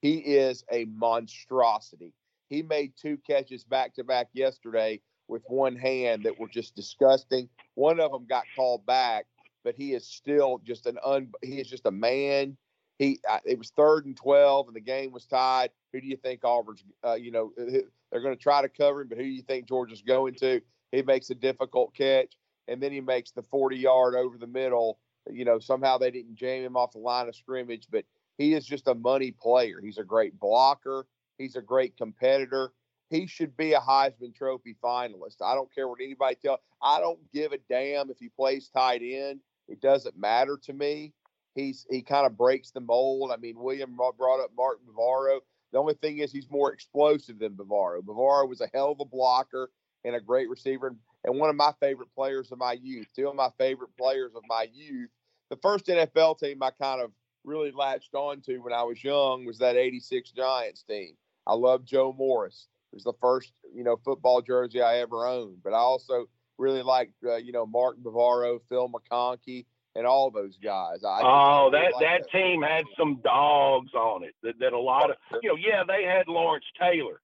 [0.02, 2.12] He is a monstrosity.
[2.48, 7.48] He made two catches back to back yesterday with one hand that were just disgusting.
[7.74, 9.26] One of them got called back,
[9.66, 11.28] but he is still just an un.
[11.42, 12.56] He is just a man.
[12.98, 15.70] He it was third and twelve, and the game was tied.
[15.92, 16.84] Who do you think Auburn's?
[17.04, 19.68] Uh, you know they're going to try to cover him, but who do you think
[19.68, 20.60] Georgia's going to?
[20.92, 24.98] He makes a difficult catch, and then he makes the forty yard over the middle
[25.30, 28.04] you know, somehow they didn't jam him off the line of scrimmage, but
[28.38, 29.80] he is just a money player.
[29.82, 31.06] He's a great blocker.
[31.38, 32.72] He's a great competitor.
[33.10, 35.42] He should be a Heisman Trophy finalist.
[35.42, 36.58] I don't care what anybody tells.
[36.82, 39.40] I don't give a damn if he plays tight end.
[39.68, 41.12] It doesn't matter to me.
[41.54, 43.30] He's he kind of breaks the mold.
[43.32, 45.40] I mean, William brought up Martin Bavaro.
[45.72, 48.02] The only thing is he's more explosive than Bavaro.
[48.02, 49.70] Bavaro was a hell of a blocker
[50.04, 53.08] and a great receiver and one of my favorite players of my youth.
[53.14, 55.10] Two of my favorite players of my youth.
[55.50, 57.10] The first NFL team I kind of
[57.44, 61.14] really latched on to when I was young was that 86 Giants team.
[61.46, 62.68] I love Joe Morris.
[62.92, 65.58] It was the first, you know, football jersey I ever owned.
[65.62, 70.56] But I also really liked, uh, you know, Mark Bavaro, Phil McConkey, and all those
[70.62, 71.04] guys.
[71.04, 74.34] I oh, really that that, that team had some dogs on it.
[74.42, 77.20] That, that a lot of, you know, yeah, they had Lawrence Taylor,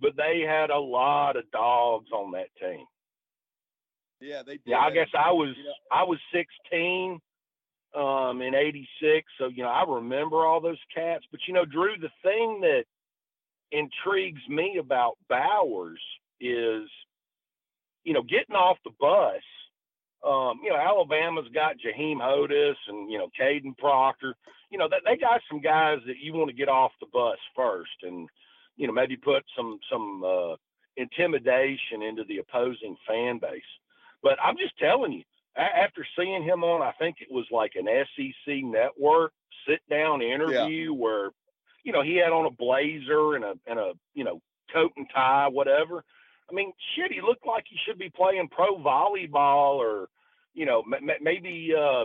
[0.00, 2.84] but they had a lot of dogs on that team.
[4.20, 4.62] Yeah, they did.
[4.66, 5.54] Yeah, I guess I was
[5.92, 7.20] I was 16
[7.94, 11.24] um, in '86, so you know I remember all those cats.
[11.30, 12.84] But you know, Drew, the thing that
[13.72, 16.00] intrigues me about Bowers
[16.40, 16.88] is,
[18.06, 19.42] you know, getting off the bus.
[20.24, 24.34] Um, you know, Alabama's got Jaheim Oatis and you know Kadyn Proctor.
[24.70, 27.36] You know, that they got some guys that you want to get off the bus
[27.54, 28.28] first, and
[28.76, 30.54] you know maybe put some some uh,
[30.96, 33.60] intimidation into the opposing fan base.
[34.22, 35.22] But I'm just telling you,
[35.56, 39.32] after seeing him on, I think it was like an SEC network
[39.68, 40.98] sit down interview yeah.
[40.98, 41.30] where,
[41.82, 44.40] you know, he had on a blazer and a and a you know
[44.72, 46.04] coat and tie, whatever.
[46.50, 50.08] I mean, shit, he looked like he should be playing pro volleyball or,
[50.54, 52.04] you know, m- maybe uh,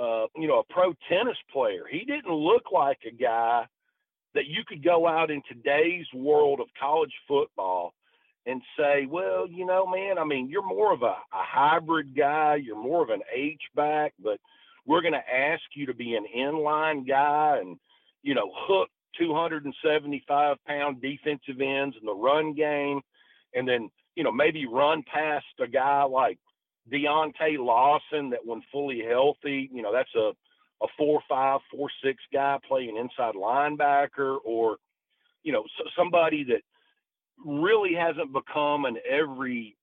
[0.00, 1.84] uh, you know a pro tennis player.
[1.90, 3.66] He didn't look like a guy
[4.34, 7.92] that you could go out in today's world of college football
[8.46, 12.56] and say, well, you know, man, I mean, you're more of a, a hybrid guy,
[12.56, 14.38] you're more of an H back, but
[14.86, 17.76] we're going to ask you to be an inline guy and,
[18.22, 23.00] you know, hook 275 pound defensive ends in the run game,
[23.54, 26.38] and then, you know, maybe run past a guy like
[26.92, 30.32] Deontae Lawson that when fully healthy, you know, that's a,
[30.82, 34.76] a four five, four six guy playing inside linebacker, or,
[35.42, 36.62] you know, so somebody that
[37.44, 39.76] really hasn't become an every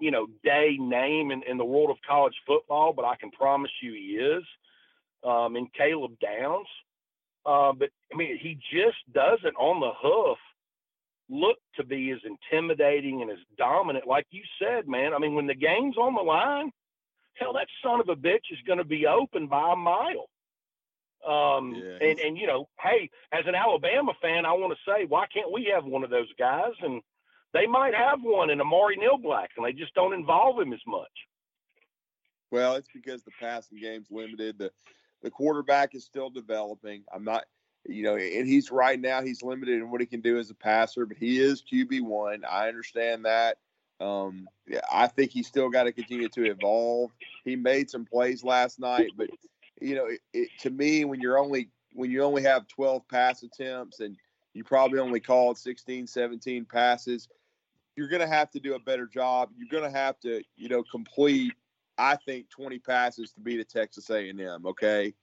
[0.00, 3.70] you know day name in, in the world of college football, but I can promise
[3.82, 4.42] you he is.
[5.22, 6.66] Um, Caleb Downs,
[7.44, 10.38] uh, but I mean he just doesn't on the hoof
[11.30, 15.14] look to be as intimidating and as dominant, like you said, man.
[15.14, 16.70] I mean when the game's on the line,
[17.34, 20.28] hell, that son of a bitch is going to be open by a mile.
[21.26, 25.04] Um, yeah, and, and, you know, hey, as an Alabama fan, I want to say,
[25.04, 26.72] why can't we have one of those guys?
[26.80, 27.02] And
[27.52, 31.10] they might have one in Amari Niblack, and they just don't involve him as much.
[32.50, 34.58] Well, it's because the passing game's limited.
[34.58, 34.70] The
[35.22, 37.04] the quarterback is still developing.
[37.14, 37.44] I'm not,
[37.86, 40.54] you know, and he's right now he's limited in what he can do as a
[40.54, 42.44] passer, but he is QB one.
[42.48, 43.58] I understand that.
[44.00, 47.10] Um, yeah, I think he's still got to continue to evolve.
[47.44, 49.28] He made some plays last night, but
[49.80, 53.42] you know, it, it, to me, when you're only when you only have 12 pass
[53.42, 54.16] attempts and
[54.54, 57.28] you probably only called 16, 17 passes,
[57.96, 59.50] you're going to have to do a better job.
[59.56, 61.54] You're going to have to, you know, complete,
[61.98, 64.66] I think, 20 passes to beat a Texas A&M.
[64.66, 65.14] Okay,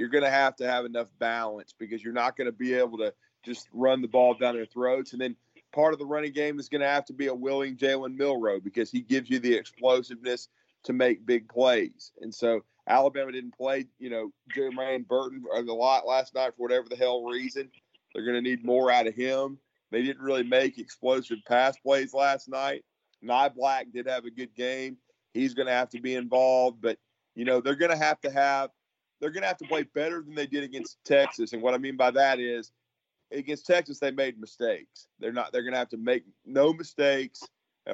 [0.00, 2.96] you're going to have to have enough balance because you're not going to be able
[2.96, 3.12] to
[3.44, 5.12] just run the ball down their throats.
[5.12, 5.36] And then
[5.72, 8.60] part of the running game is going to have to be a willing Jalen Milroe
[8.60, 10.48] because he gives you the explosiveness
[10.84, 12.12] to make big plays.
[12.22, 16.88] And so Alabama didn't play, you know, Jermaine Burton a lot last night for whatever
[16.88, 17.70] the hell reason.
[18.14, 19.58] They're going to need more out of him.
[19.90, 22.86] They didn't really make explosive pass plays last night.
[23.22, 24.96] Niblack did have a good game.
[25.34, 26.96] He's going to have to be involved, but
[27.34, 28.70] you know they're going to have to have
[29.20, 31.52] they're going to have to play better than they did against Texas.
[31.52, 32.72] And what I mean by that is
[33.32, 35.08] against Texas they made mistakes.
[35.18, 37.42] They're not they're going to have to make no mistakes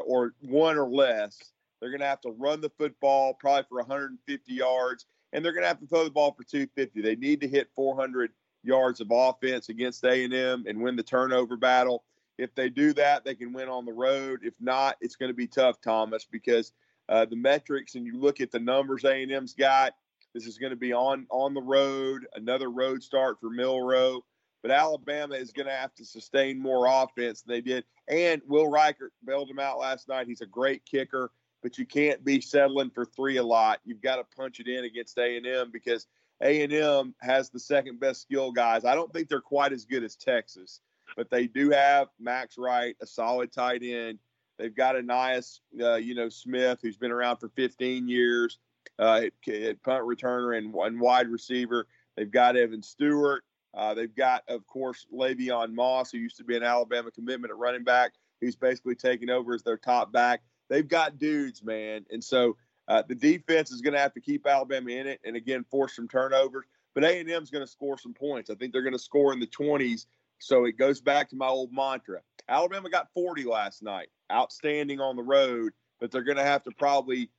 [0.05, 1.39] or one or less
[1.81, 5.63] they're going to have to run the football probably for 150 yards, and they're going
[5.63, 7.01] to have to throw the ball for 250.
[7.03, 8.31] They need to hit 400
[8.63, 12.05] yards of offense against A&M and win the turnover battle.
[12.39, 14.41] If they do that, they can win on the road.
[14.43, 16.73] If not, it's going to be tough, Thomas, because
[17.09, 19.95] uh, the metrics and you look at the numbers A&M's got.
[20.37, 24.23] This is going to be on on the road, another road start for Milroe.
[24.63, 27.85] But Alabama is going to have to sustain more offense than they did.
[28.09, 30.27] And Will Reichard bailed him out last night.
[30.27, 31.31] He's a great kicker
[31.67, 33.81] but you can't be settling for three a lot.
[33.85, 36.07] You've got to punch it in against A and M because
[36.41, 38.85] A and M has the second best skill guys.
[38.85, 40.81] I don't think they're quite as good as Texas,
[41.17, 44.21] but they do have Max Wright, a solid tight end.
[44.59, 48.61] They've got Ainias, uh, you know, Smith, who's been around for 15 years.
[48.99, 51.87] Uh, at, at punt returner and, and wide receiver.
[52.17, 53.45] They've got Evan Stewart.
[53.75, 57.59] Uh, they've got, of course, Le'Veon Moss, who used to be an Alabama commitment at
[57.59, 60.43] running back, who's basically taking over as their top back.
[60.71, 62.07] They've got dudes, man.
[62.11, 62.57] And so
[62.89, 65.95] uh, the defense is going to have to keep Alabama in it and, again, force
[65.95, 66.65] some turnovers.
[66.95, 68.49] But A&M is going to score some points.
[68.49, 70.07] I think they're going to score in the 20s.
[70.39, 72.21] So it goes back to my old mantra.
[72.49, 76.71] Alabama got 40 last night, outstanding on the road, but they're going to have to
[76.73, 77.31] probably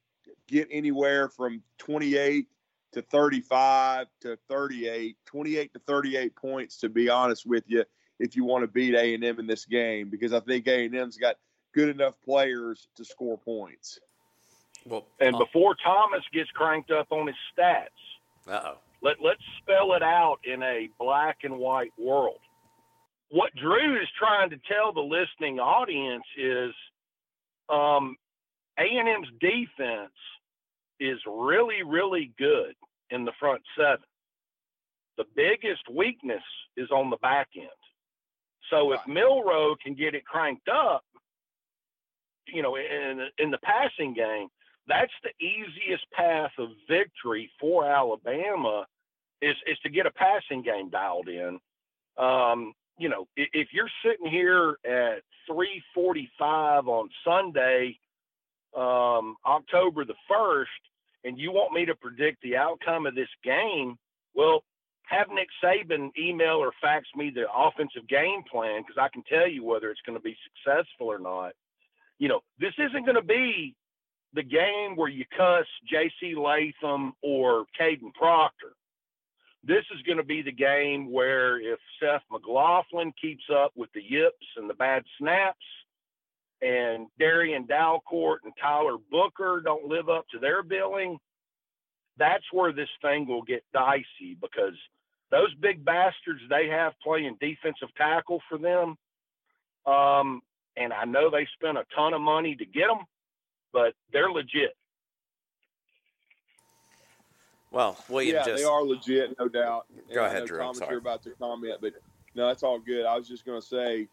[0.48, 2.48] get anywhere from 28
[2.94, 7.84] to 35 to 38, 28 to 38 points to be honest with you
[8.20, 11.36] if you want to beat A&M in this game because I think A&M's got
[11.74, 14.00] good enough players to score points.
[14.86, 17.88] Well, and uh, before Thomas gets cranked up on his stats,
[18.48, 18.78] uh-oh.
[19.02, 22.40] Let let's spell it out in a black and white world.
[23.30, 26.74] What Drew is trying to tell the listening audience is
[27.70, 28.16] um,
[28.80, 30.14] A&M's defense
[31.00, 32.76] is really, really good
[33.10, 34.06] in the front seven.
[35.18, 36.44] The biggest weakness
[36.76, 37.68] is on the back end.
[38.70, 41.04] So if Milroe can get it cranked up,
[42.48, 44.48] you know, in in the passing game,
[44.88, 48.86] that's the easiest path of victory for Alabama
[49.42, 51.60] is is to get a passing game dialed in.
[52.18, 57.98] Um, you know, if, if you're sitting here at 3:45 on Sunday,
[58.78, 60.70] um, October the first,
[61.24, 63.98] and you want me to predict the outcome of this game,
[64.36, 64.64] well,
[65.08, 69.48] have Nick Saban email or fax me the offensive game plan because I can tell
[69.48, 71.54] you whether it's going to be successful or not.
[72.20, 73.76] You know, this isn't going to be
[74.34, 76.36] the game where you cuss J.C.
[76.36, 78.74] Latham or Kadyn Proctor.
[79.64, 84.02] This is going to be the game where if Seth McLaughlin keeps up with the
[84.02, 85.66] yips and the bad snaps,
[86.62, 91.18] and Darrian Dalcourt and Tyler Booker don't live up to their billing,
[92.18, 94.74] that's where this thing will get dicey because
[95.30, 98.96] those big bastards they have playing defensive tackle for them.
[99.86, 100.42] Um,
[100.76, 103.06] and I know they spent a ton of money to get them,
[103.74, 104.76] but they're legit.
[107.72, 108.64] Well, William, yeah, just...
[108.64, 109.86] they are legit, no doubt.
[110.14, 110.60] Go and ahead, Drew.
[110.60, 110.92] Thomas, sorry.
[110.92, 111.94] you're about to comment, but
[112.36, 113.06] no, that's all good.
[113.06, 114.08] I was just going to say,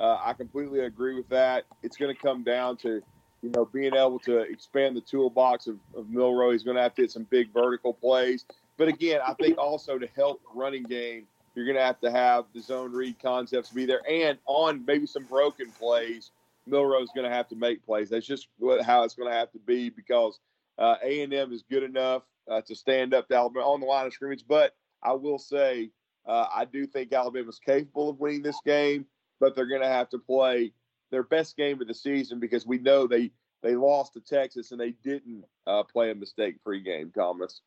[0.00, 1.64] uh, I completely agree with that.
[1.82, 3.02] It's going to come down to,
[3.42, 6.52] you know, being able to expand the toolbox of, of Milroe.
[6.52, 8.46] He's going to have to hit some big vertical plays.
[8.78, 12.10] But again, I think also to help the running game, you're going to have to
[12.10, 16.30] have the zone read concepts be there, and on maybe some broken plays,
[16.66, 18.08] Milroe's going to have to make plays.
[18.08, 18.48] That's just
[18.84, 20.38] how it's going to have to be because
[20.78, 23.86] uh, A and M is good enough uh, to stand up to Alabama on the
[23.86, 24.44] line of scrimmage.
[24.48, 25.90] But I will say,
[26.24, 29.06] uh, I do think Alabama's capable of winning this game,
[29.40, 30.72] but they're going to have to play
[31.10, 33.30] their best game of the season because we know they
[33.62, 37.60] they lost to Texas and they didn't uh, play a mistake-free game, Thomas.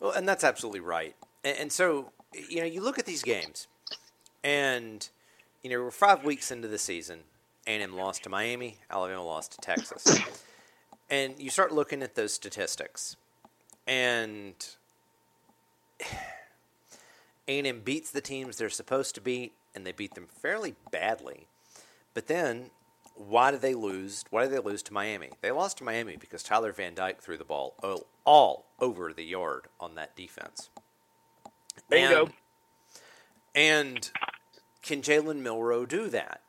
[0.00, 1.14] Well, and that's absolutely right.
[1.44, 2.12] And, and so,
[2.48, 3.68] you know, you look at these games,
[4.42, 5.06] and
[5.62, 7.20] you know, we're five weeks into the season.
[7.66, 8.78] A&M lost to Miami.
[8.90, 10.18] Alabama lost to Texas.
[11.10, 13.16] and you start looking at those statistics,
[13.86, 14.54] and
[17.48, 21.46] A&M beats the teams they're supposed to beat, and they beat them fairly badly.
[22.14, 22.70] But then,
[23.14, 24.24] why did they lose?
[24.30, 25.30] Why did they lose to Miami?
[25.40, 29.24] They lost to Miami because Tyler Van Dyke threw the ball all, all over the
[29.24, 30.70] yard on that defense.
[31.88, 32.30] Bingo.
[33.54, 34.10] And, and
[34.82, 36.40] can Jalen Milroe do that?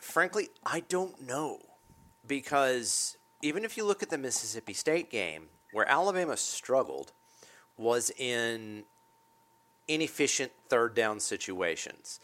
[0.00, 1.60] Frankly, I don't know
[2.26, 7.12] because even if you look at the Mississippi State game, where Alabama struggled
[7.76, 8.84] was in
[9.88, 12.20] inefficient third down situations.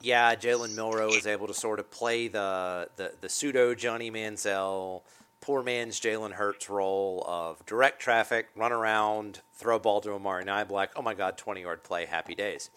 [0.00, 5.02] Yeah, Jalen Milroe was able to sort of play the, the, the pseudo Johnny Manziel,
[5.40, 10.44] poor man's Jalen Hurts role of direct traffic, run around, throw a ball to Amari
[10.44, 10.88] Niblack.
[10.96, 12.70] Oh my God, 20 yard play, happy days.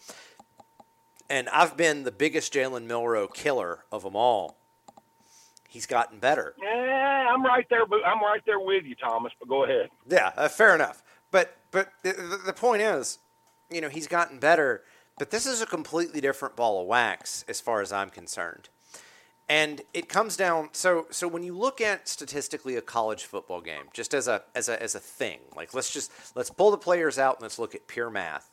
[1.28, 4.56] And I've been the biggest Jalen Milroe killer of them all
[5.76, 6.54] he's gotten better.
[6.60, 7.82] Yeah, I'm right there.
[7.82, 9.32] I'm right there with you, Thomas.
[9.38, 9.90] But go ahead.
[10.08, 11.02] Yeah, uh, fair enough.
[11.30, 13.18] But but the, the point is,
[13.70, 14.82] you know, he's gotten better.
[15.18, 18.68] But this is a completely different ball of wax as far as I'm concerned.
[19.48, 23.84] And it comes down so so when you look at statistically a college football game,
[23.92, 27.18] just as a as a as a thing, like let's just let's pull the players
[27.18, 28.50] out and let's look at pure math.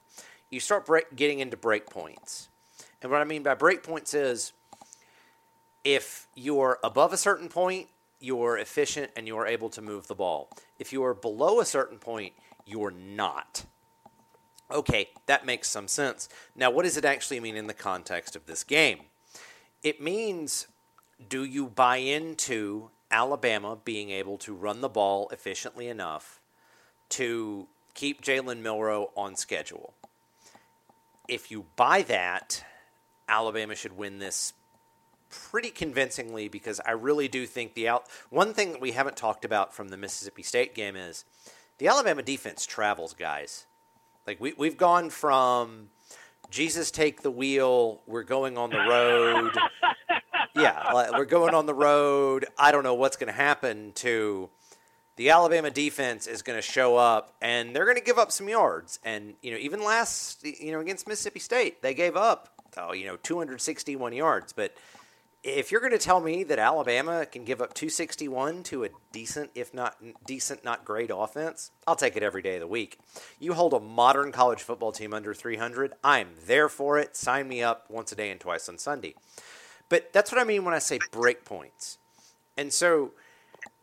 [0.51, 2.49] You start break, getting into break points.
[3.01, 4.53] And what I mean by break points is
[5.83, 7.87] if you're above a certain point,
[8.19, 10.49] you're efficient and you're able to move the ball.
[10.77, 12.33] If you are below a certain point,
[12.65, 13.65] you're not.
[14.73, 16.27] Okay, that makes some sense.
[16.55, 19.01] Now, what does it actually mean in the context of this game?
[19.83, 20.67] It means
[21.29, 26.41] do you buy into Alabama being able to run the ball efficiently enough
[27.09, 29.93] to keep Jalen Milroe on schedule.
[31.27, 32.65] If you buy that,
[33.29, 34.53] Alabama should win this
[35.29, 38.07] pretty convincingly because I really do think the out.
[38.31, 41.23] One thing that we haven't talked about from the Mississippi State game is
[41.77, 43.67] the Alabama defense travels, guys.
[44.25, 45.89] Like we we've gone from
[46.49, 49.51] Jesus take the wheel, we're going on the road.
[50.55, 52.45] yeah, we're going on the road.
[52.57, 54.49] I don't know what's going to happen to
[55.15, 58.49] the Alabama defense is going to show up and they're going to give up some
[58.49, 58.99] yards.
[59.03, 63.05] And you know, even last you know against Mississippi State, they gave up oh, you
[63.05, 64.75] know 261 yards, but
[65.43, 69.51] if you're going to tell me that Alabama can give up 261 to a decent,
[69.53, 72.97] if not decent, not great offense, I'll take it every day of the week.
[73.39, 77.17] You hold a modern college football team under 300, I'm there for it.
[77.17, 79.15] Sign me up once a day and twice on Sunday.
[79.89, 81.97] But that's what I mean when I say break points.
[82.57, 83.11] And so,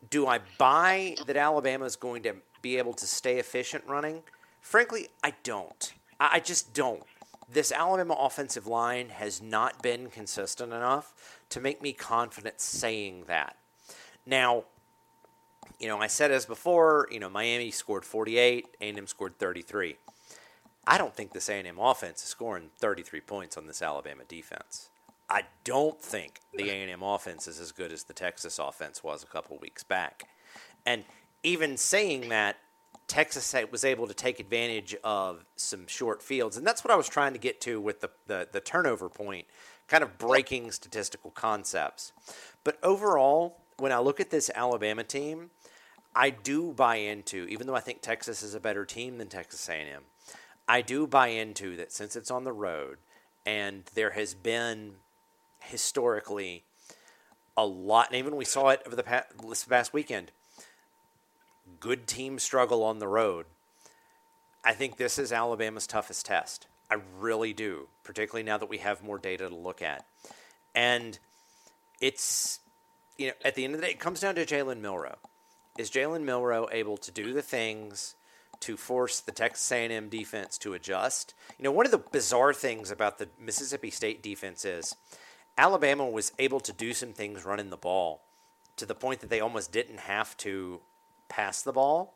[0.09, 4.23] do I buy that Alabama is going to be able to stay efficient running?
[4.61, 5.93] Frankly, I don't.
[6.19, 7.03] I just don't.
[7.51, 13.57] This Alabama offensive line has not been consistent enough to make me confident saying that.
[14.25, 14.63] Now,
[15.77, 19.97] you know, I said as before, you know, Miami scored 48, A&M scored 33.
[20.87, 24.89] I don't think this A&M offense is scoring 33 points on this Alabama defense.
[25.29, 29.27] I don't think the A&M offense is as good as the Texas offense was a
[29.27, 30.23] couple weeks back.
[30.85, 31.03] And
[31.43, 32.57] even saying that,
[33.11, 37.09] Texas was able to take advantage of some short fields, and that's what I was
[37.09, 39.47] trying to get to with the, the, the turnover point
[39.89, 42.13] kind of breaking statistical concepts.
[42.63, 45.49] But overall, when I look at this Alabama team,
[46.15, 49.67] I do buy into, even though I think Texas is a better team than Texas
[49.67, 50.03] A&M,
[50.65, 52.97] I do buy into that since it's on the road
[53.45, 54.93] and there has been
[55.59, 56.63] historically
[57.57, 60.31] a lot, and even we saw it over the past, this past weekend,
[61.79, 63.45] good teams struggle on the road.
[64.63, 66.67] I think this is Alabama's toughest test.
[66.89, 70.05] I really do, particularly now that we have more data to look at.
[70.75, 71.17] And
[71.99, 72.59] it's,
[73.17, 75.17] you know, at the end of the day, it comes down to Jalen Milroe.
[75.77, 78.15] Is Jalen Milroe able to do the things
[78.59, 81.33] to force the Texas A&M defense to adjust?
[81.57, 84.95] You know, one of the bizarre things about the Mississippi State defense is
[85.57, 88.21] Alabama was able to do some things running the ball
[88.75, 90.81] to the point that they almost didn't have to
[91.31, 92.13] pass the ball.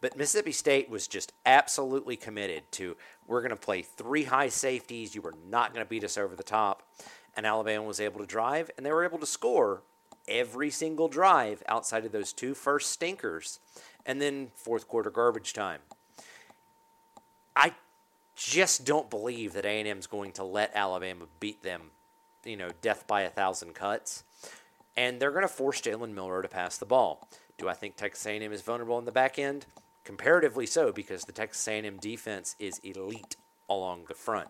[0.00, 2.96] But Mississippi State was just absolutely committed to
[3.26, 5.14] we're going to play three high safeties.
[5.14, 6.82] You were not going to beat us over the top.
[7.36, 9.82] And Alabama was able to drive, and they were able to score
[10.28, 13.60] every single drive outside of those two first stinkers
[14.04, 15.80] and then fourth quarter garbage time.
[17.54, 17.72] I
[18.36, 21.90] just don't believe that A&M is going to let Alabama beat them,
[22.44, 24.24] you know, death by a thousand cuts.
[24.96, 27.28] And they're going to force Jalen Milroe to pass the ball.
[27.58, 29.66] Do I think Texas A&M is vulnerable in the back end?
[30.06, 33.36] comparatively so because the Texas A&M defense is elite
[33.68, 34.48] along the front.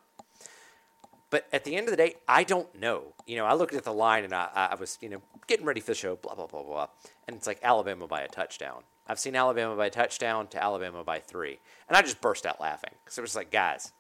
[1.30, 3.14] But at the end of the day, I don't know.
[3.26, 5.80] You know, I looked at the line and I, I was, you know, getting ready
[5.80, 6.86] for the show, blah, blah, blah, blah.
[7.26, 8.84] And it's like Alabama by a touchdown.
[9.09, 11.59] I've seen Alabama by a touchdown to Alabama by three.
[11.88, 13.92] And I just burst out laughing because it was like, guys,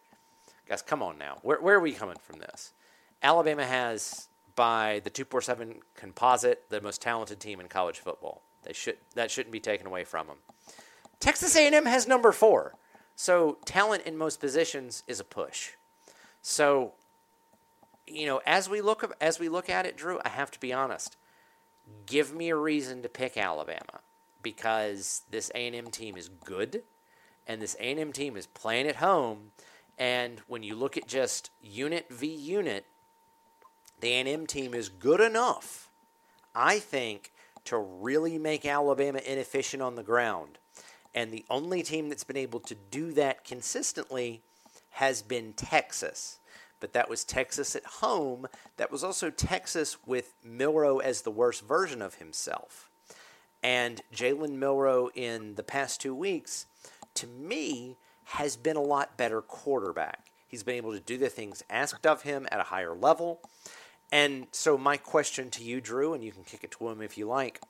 [0.68, 1.38] guys, come on now.
[1.42, 2.74] Where, where are we coming from this?
[3.22, 8.42] Alabama has, by the 247 composite, the most talented team in college football.
[8.66, 10.36] They should, that shouldn't be taken away from them.
[11.20, 12.74] Texas A&M has number four.
[13.14, 15.70] So talent in most positions is a push.
[16.42, 16.92] So,
[18.06, 20.72] you know, as we look as we look at it, Drew, I have to be
[20.72, 21.16] honest.
[22.04, 24.00] Give me a reason to pick Alabama
[24.42, 26.82] because this A&M team is good,
[27.46, 29.52] and this A&M team is playing at home.
[29.98, 32.84] And when you look at just unit v unit,
[34.00, 35.90] the A&M team is good enough,
[36.54, 37.32] I think,
[37.66, 40.58] to really make Alabama inefficient on the ground.
[41.14, 44.42] And the only team that's been able to do that consistently
[44.90, 46.38] has been Texas.
[46.78, 48.46] But that was Texas at home.
[48.76, 52.90] That was also Texas with Milroe as the worst version of himself.
[53.62, 56.66] And Jalen Milroe in the past two weeks,
[57.14, 60.26] to me, has been a lot better quarterback.
[60.46, 63.40] He's been able to do the things asked of him at a higher level.
[64.12, 67.18] And so, my question to you, Drew, and you can kick it to him if
[67.18, 67.60] you like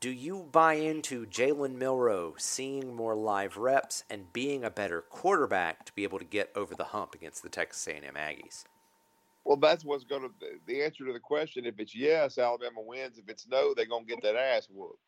[0.00, 5.86] do you buy into Jalen Milroe seeing more live reps and being a better quarterback
[5.86, 8.64] to be able to get over the hump against the Texas A&M Aggies?
[9.44, 10.30] Well, that's what's going to
[10.66, 11.64] the answer to the question.
[11.66, 13.18] If it's yes, Alabama wins.
[13.18, 14.98] If it's no, they're going to get that ass whooped.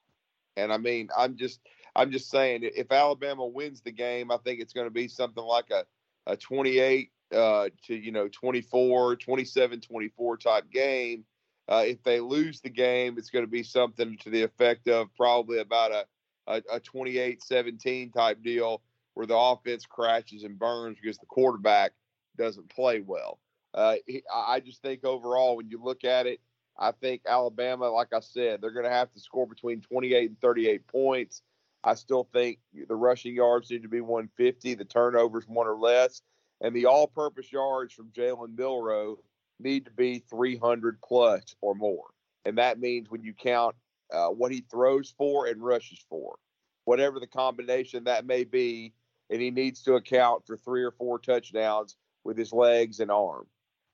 [0.56, 1.60] And I mean, I'm just
[1.94, 5.44] I'm just saying, if Alabama wins the game, I think it's going to be something
[5.44, 5.84] like a
[6.26, 11.24] a 28 uh, to you know 24, 27, 24 type game
[11.68, 15.08] Uh, if they lose the game, it's going to be something to the effect of
[15.16, 16.06] probably about a,
[16.46, 18.82] a, a 28-17 type deal
[19.14, 21.92] where the offense crashes and burns because the quarterback
[22.38, 23.40] doesn't play well.
[23.74, 23.96] Uh,
[24.32, 26.40] I just think overall, when you look at it,
[26.78, 30.40] I think Alabama, like I said, they're going to have to score between 28 and
[30.40, 31.42] 38 points.
[31.82, 32.58] I still think
[32.88, 36.22] the rushing yards need to be 150, the turnovers one or less,
[36.60, 39.18] and the all-purpose yards from Jalen Milroe
[39.58, 42.06] need to be 300 plus or more.
[42.44, 43.74] And that means when you count
[44.12, 46.36] uh, what he throws for and rushes for,
[46.84, 48.92] whatever the combination that may be,
[49.30, 53.46] and he needs to account for three or four touchdowns with his legs and arm.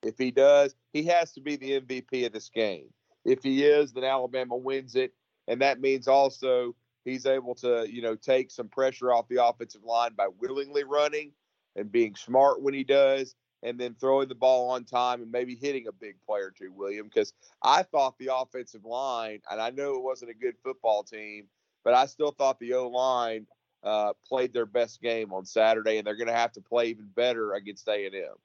[0.03, 2.87] If he does, he has to be the MVP of this game.
[3.25, 5.13] If he is, then Alabama wins it,
[5.47, 9.83] and that means also he's able to, you know, take some pressure off the offensive
[9.83, 11.31] line by willingly running
[11.75, 15.55] and being smart when he does, and then throwing the ball on time and maybe
[15.55, 17.07] hitting a big play or two, William.
[17.07, 21.47] Because I thought the offensive line, and I know it wasn't a good football team,
[21.83, 23.47] but I still thought the O line
[23.83, 27.09] uh, played their best game on Saturday, and they're going to have to play even
[27.15, 28.35] better against A and M.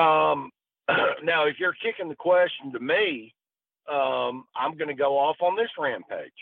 [0.00, 0.50] Um,
[1.22, 3.34] now, if you're kicking the question to me,
[3.90, 6.32] um, I'm going to go off on this rampage.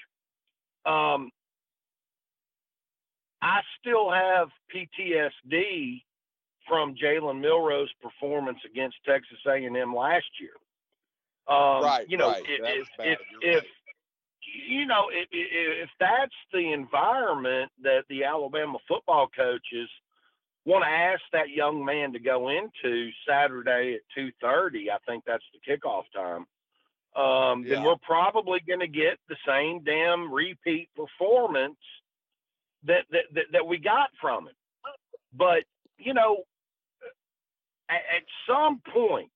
[0.87, 1.31] Um,
[3.43, 6.03] I still have PTSD
[6.69, 10.55] from Jalen Milroe's performance against Texas A&M last year.
[11.49, 12.09] Um, right.
[12.09, 12.43] You know, right.
[12.47, 13.65] if if, if right.
[14.69, 19.89] you know if, if that's the environment that the Alabama football coaches
[20.65, 25.25] want to ask that young man to go into Saturday at two thirty, I think
[25.27, 26.47] that's the kickoff time.
[27.21, 27.75] Um, yeah.
[27.75, 31.77] Then we're probably going to get the same damn repeat performance
[32.87, 34.55] that, that that we got from it.
[35.33, 35.65] But
[35.99, 36.45] you know,
[37.89, 39.31] at, at some point,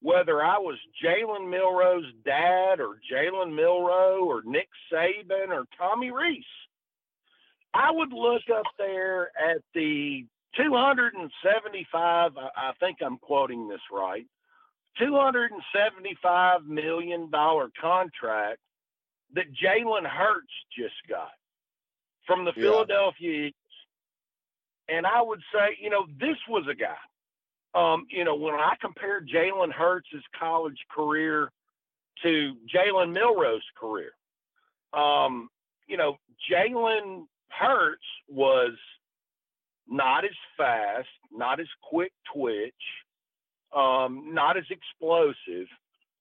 [0.00, 6.44] whether I was Jalen Milroe's dad or Jalen Milroe or Nick Saban or Tommy Rees,
[7.72, 12.32] I would look up there at the 275.
[12.36, 14.26] I think I'm quoting this right.
[14.98, 18.58] 275 million dollar contract
[19.34, 21.32] that Jalen Hurts just got
[22.26, 22.62] from the yeah.
[22.62, 23.54] Philadelphia Eagles.
[24.88, 26.96] And I would say, you know, this was a guy.
[27.74, 30.06] Um, you know, when I compared Jalen Hurts'
[30.38, 31.50] college career
[32.22, 34.12] to Jalen Milroe's career,
[34.92, 35.48] um,
[35.88, 36.18] you know,
[36.50, 38.74] Jalen Hurts was
[39.88, 42.72] not as fast, not as quick twitch,
[43.74, 45.66] um, not as explosive,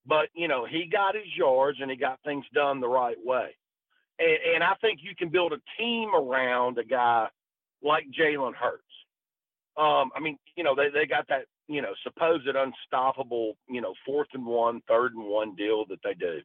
[0.05, 3.55] but you know he got his yards and he got things done the right way.
[4.23, 7.27] And, and I think you can build a team around a guy
[7.81, 8.83] like Jalen Hurts.
[9.77, 13.93] Um, I mean, you know, they, they got that, you know, supposed unstoppable, you know,
[14.05, 16.39] fourth and one, third and one deal that they do.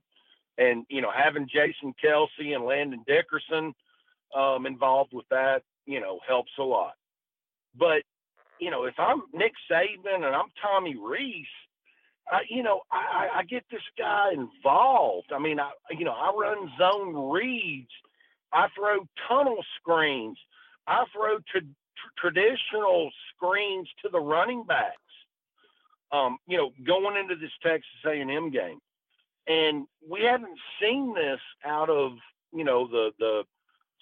[0.57, 3.74] And, you know, having Jason Kelce and Landon Dickerson
[4.37, 6.95] um, involved with that, you know, helps a lot.
[7.79, 8.03] But
[8.61, 11.47] you know, if I'm Nick Saban and I'm Tommy Rees,
[12.31, 15.33] I, you know, I, I get this guy involved.
[15.35, 17.91] I mean, I, you know, I run zone reads.
[18.53, 20.39] I throw tunnel screens.
[20.87, 21.61] I throw tra-
[22.18, 24.97] traditional screens to the running backs.
[26.11, 28.79] Um, you know, going into this Texas A&M game,
[29.47, 32.12] and we haven't seen this out of
[32.53, 33.43] you know the the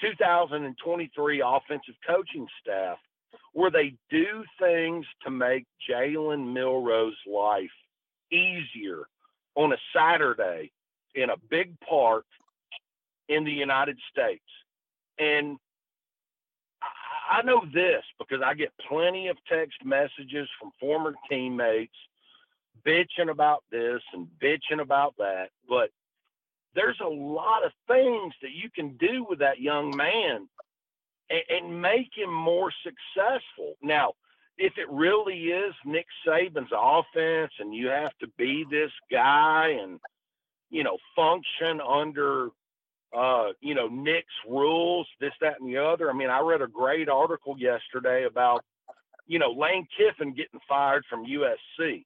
[0.01, 2.99] 2023 offensive coaching staff
[3.53, 7.70] where they do things to make Jalen Milroe's life
[8.31, 9.07] easier
[9.55, 10.72] on a Saturday
[11.14, 12.24] in a big park
[13.29, 14.45] in the United States.
[15.18, 15.59] And
[17.31, 21.97] I know this because I get plenty of text messages from former teammates
[22.87, 25.49] bitching about this and bitching about that.
[25.68, 25.91] But
[26.74, 30.49] there's a lot of things that you can do with that young man
[31.29, 33.74] and, make him more successful.
[33.83, 34.12] Now,
[34.59, 40.01] if it really is Nick Saban's offense and you have to be this guy and,
[40.71, 42.49] you know, function under,
[43.17, 46.11] uh, you know, Nick's rules, this, that, and the other.
[46.11, 48.65] I mean, I read a great article yesterday about,
[49.27, 52.05] you know, Lane Kiffin getting fired from USC.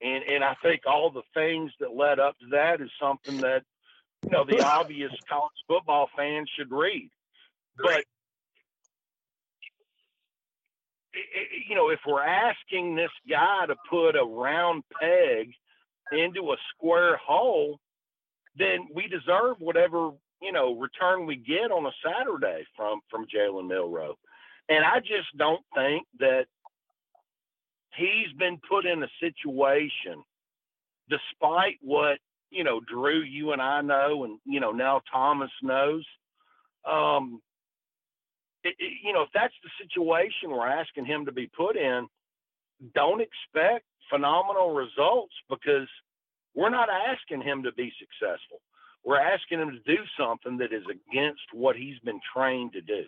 [0.00, 3.62] And, and I think all the things that led up to that is something that,
[4.24, 7.10] you know, the obvious college football fans should read.
[7.76, 8.04] But
[11.68, 15.52] you know, if we're asking this guy to put a round peg
[16.12, 17.78] into a square hole,
[18.56, 20.10] then we deserve whatever
[20.42, 24.16] you know return we get on a Saturday from from Jalen Milroe.
[24.68, 26.46] And I just don't think that
[27.96, 30.22] he's been put in a situation
[31.08, 32.18] despite what
[32.54, 36.06] you know, Drew, you and I know, and you know now Thomas knows.
[36.90, 37.42] Um,
[38.64, 42.08] it, it, you know, if that's the situation we're asking him to be put in,
[42.94, 45.88] don't expect phenomenal results because
[46.54, 48.60] we're not asking him to be successful.
[49.04, 53.04] We're asking him to do something that is against what he's been trained to do.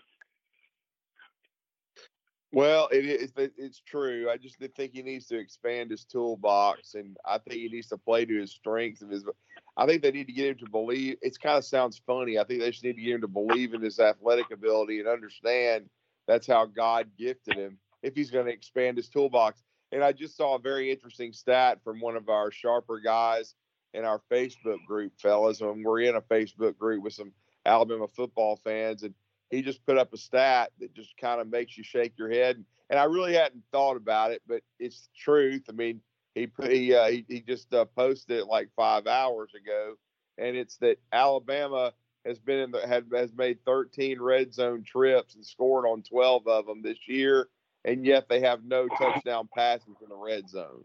[2.52, 3.32] Well, it is.
[3.36, 4.30] It's true.
[4.30, 7.98] I just think he needs to expand his toolbox, and I think he needs to
[7.98, 9.24] play to his strengths and his.
[9.76, 11.18] I think they need to get him to believe.
[11.20, 12.38] It kind of sounds funny.
[12.38, 15.08] I think they just need to get him to believe in his athletic ability and
[15.08, 15.88] understand
[16.26, 17.78] that's how God gifted him.
[18.02, 19.62] If he's going to expand his toolbox,
[19.92, 23.54] and I just saw a very interesting stat from one of our sharper guys
[23.94, 25.60] in our Facebook group, fellas.
[25.60, 27.32] When we're in a Facebook group with some
[27.64, 29.14] Alabama football fans, and
[29.50, 32.64] he just put up a stat that just kind of makes you shake your head.
[32.90, 35.64] And I really hadn't thought about it, but it's the truth.
[35.68, 36.00] I mean,
[36.36, 39.94] he he, uh, he, he just uh, posted it like five hours ago,
[40.36, 41.94] and it's that Alabama
[42.26, 46.46] has been in the had has made 13 red zone trips and scored on 12
[46.46, 47.48] of them this year,
[47.84, 50.84] and yet they have no touchdown passes in the red zone,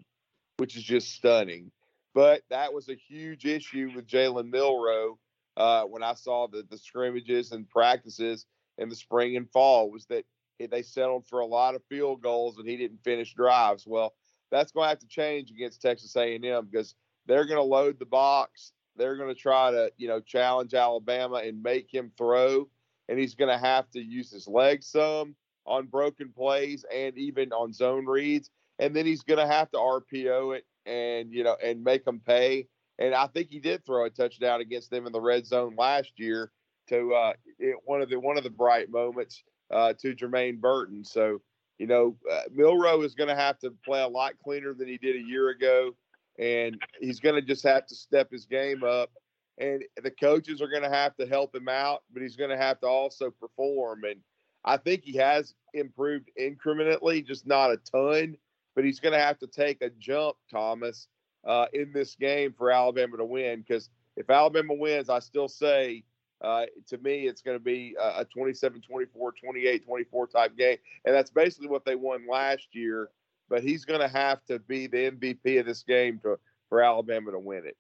[0.58, 1.70] which is just stunning.
[2.14, 5.20] But that was a huge issue with Jalen Milroe
[5.58, 8.46] uh, when I saw the, the scrimmages and practices
[8.78, 10.26] in the spring and fall was that
[10.60, 13.86] they settled for a lot of field goals and he didn't finish drives.
[13.88, 14.14] Well,
[14.52, 16.96] that's going to have to change against Texas A&M because
[17.26, 18.74] they're going to load the box.
[18.98, 22.68] They're going to try to, you know, challenge Alabama and make him throw,
[23.08, 25.36] and he's going to have to use his legs some
[25.66, 28.50] on broken plays and even on zone reads,
[28.80, 32.20] and then he's going to have to RPO it and you know and make them
[32.26, 32.68] pay.
[33.00, 36.12] And I think he did throw a touchdown against them in the red zone last
[36.18, 36.52] year
[36.90, 41.04] to uh, it, one of the one of the bright moments uh, to Jermaine Burton.
[41.06, 41.42] So
[41.82, 45.00] you know, uh, Milroe is going to have to play a lot cleaner than he
[45.00, 45.96] did a year ago,
[46.38, 49.10] and he's going to just have to step his game up.
[49.58, 52.58] And the coaches are going to have to help him out, but he's going to
[52.58, 54.04] have to also perform.
[54.04, 54.20] And
[54.64, 58.38] I think he has improved incrementally, just not a ton,
[58.76, 61.08] but he's going to have to take a jump, Thomas,
[61.48, 63.66] uh, in this game for Alabama to win.
[63.68, 66.04] Because if Alabama wins, I still say
[66.44, 70.78] uh, to me it's going to be a 27 24, 28 24 type game.
[71.06, 73.10] And that's basically what they won last year.
[73.50, 76.40] But he's going to have to be the MVP of this game to,
[76.70, 77.78] for Alabama to win it.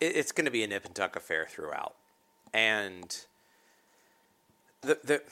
[0.00, 1.94] It's going to be a nip and tuck affair throughout.
[2.52, 3.16] And
[4.82, 5.22] the, the,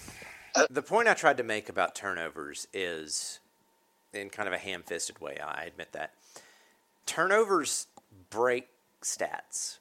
[0.70, 3.40] the point I tried to make about turnovers is
[4.12, 6.12] in kind of a ham fisted way, I admit that
[7.06, 7.88] turnovers
[8.30, 8.68] break
[9.02, 9.78] stats.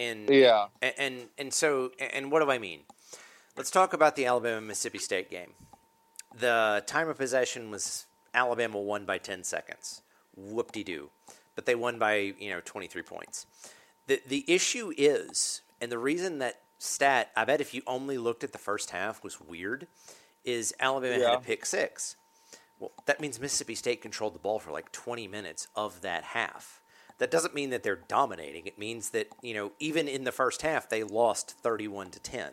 [0.00, 2.80] And yeah, and, and and so and what do I mean?
[3.56, 5.52] Let's talk about the Alabama Mississippi State game.
[6.38, 10.00] The time of possession was Alabama won by ten seconds.
[10.34, 11.10] Whoop de doo,
[11.54, 13.46] but they won by you know twenty three points.
[14.06, 18.42] The the issue is, and the reason that stat I bet if you only looked
[18.42, 19.86] at the first half was weird,
[20.46, 21.30] is Alabama yeah.
[21.30, 22.16] had a pick six.
[22.78, 26.79] Well, that means Mississippi State controlled the ball for like 20 minutes of that half.
[27.20, 28.66] That doesn't mean that they're dominating.
[28.66, 32.52] It means that, you know, even in the first half, they lost 31 to 10.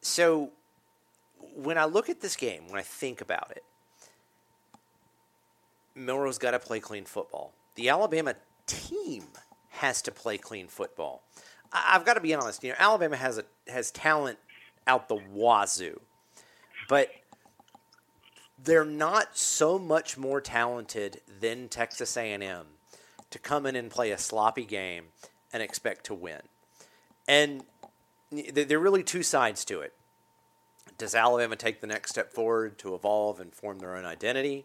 [0.00, 0.50] So
[1.54, 3.62] when I look at this game, when I think about it,
[5.94, 7.52] Milroe's got to play clean football.
[7.76, 8.34] The Alabama
[8.66, 9.26] team
[9.68, 11.22] has to play clean football.
[11.72, 12.64] I- have got to be honest.
[12.64, 14.40] You know, Alabama has a has talent
[14.88, 16.00] out the wazoo,
[16.88, 17.10] but
[18.58, 22.66] they're not so much more talented than Texas A&M
[23.32, 25.06] to come in and play a sloppy game
[25.52, 26.40] and expect to win.
[27.28, 27.64] And
[28.30, 29.92] there are really two sides to it.
[30.98, 34.64] Does Alabama take the next step forward to evolve and form their own identity?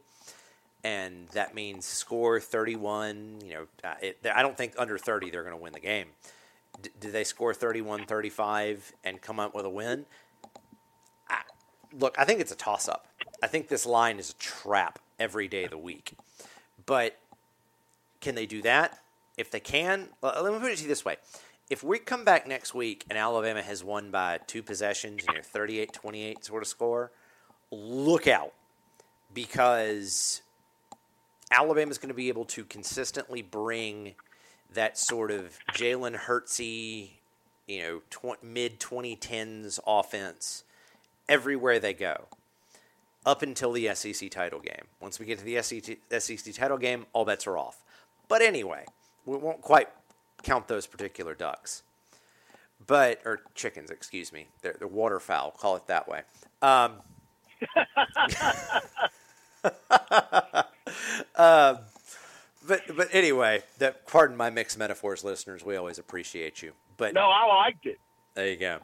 [0.84, 3.40] And that means score 31.
[3.44, 6.08] You know, uh, it, I don't think under 30 they're going to win the game.
[6.82, 10.06] D- do they score 31 35 and come up with a win?
[11.28, 11.42] I,
[11.92, 13.08] look, I think it's a toss up.
[13.42, 16.14] I think this line is a trap every day of the week.
[16.86, 17.20] But
[18.28, 19.00] can they do that?
[19.38, 21.16] If they can, let me put it to you this way.
[21.70, 25.40] If we come back next week and Alabama has won by two possessions, and you
[25.40, 27.14] know, 38 28 sort of score,
[27.72, 28.52] look out
[29.34, 30.42] because
[31.50, 34.16] Alabama is going to be able to consistently bring
[34.74, 37.12] that sort of Jalen Hurtsy,
[37.66, 40.66] you know, tw- mid 2010s offense
[41.30, 42.26] everywhere they go
[43.26, 44.84] up until the SEC title game.
[45.00, 47.86] Once we get to the SEC, SEC title game, all bets are off.
[48.28, 48.86] But anyway,
[49.26, 49.90] we won't quite
[50.44, 51.84] count those particular ducks.
[52.86, 54.48] But, or chickens, excuse me.
[54.62, 56.22] They're, they're waterfowl, call it that way.
[56.62, 56.94] Um,
[61.36, 61.80] um,
[62.68, 65.66] but, but anyway, that pardon my mixed metaphors, listeners.
[65.66, 66.74] We always appreciate you.
[66.98, 68.00] But no, I liked it.
[68.36, 68.80] There you go.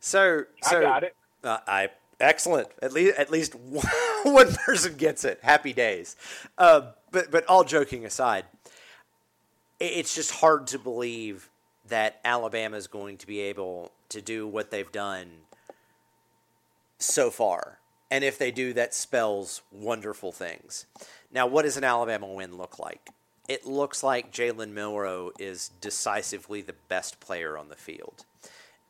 [0.00, 1.16] So, so I got it.
[1.42, 1.88] Uh, I
[2.20, 2.68] excellent.
[2.80, 3.54] At least at least
[4.24, 5.40] one person gets it.
[5.42, 6.16] Happy days.
[6.56, 8.44] Uh, but but all joking aside,
[9.82, 11.50] it's just hard to believe
[11.88, 15.28] that Alabama is going to be able to do what they've done
[16.98, 17.78] so far.
[18.10, 20.86] And if they do, that spells wonderful things.
[21.32, 23.10] Now, what does an Alabama win look like?
[23.48, 28.24] It looks like Jalen Milroe is decisively the best player on the field.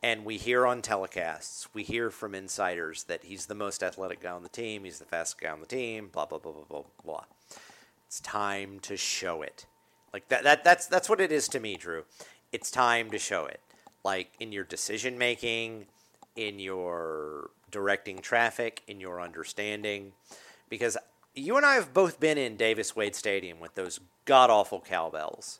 [0.03, 4.31] And we hear on telecasts, we hear from insiders that he's the most athletic guy
[4.31, 6.83] on the team, he's the fastest guy on the team, blah, blah, blah, blah, blah,
[7.03, 7.23] blah.
[8.05, 9.65] It's time to show it.
[10.13, 12.05] Like that, that that's that's what it is to me, Drew.
[12.51, 13.59] It's time to show it.
[14.03, 15.87] Like in your decision making,
[16.35, 20.13] in your directing traffic, in your understanding.
[20.69, 20.97] Because
[21.33, 25.59] you and I have both been in Davis Wade Stadium with those god awful cowbells.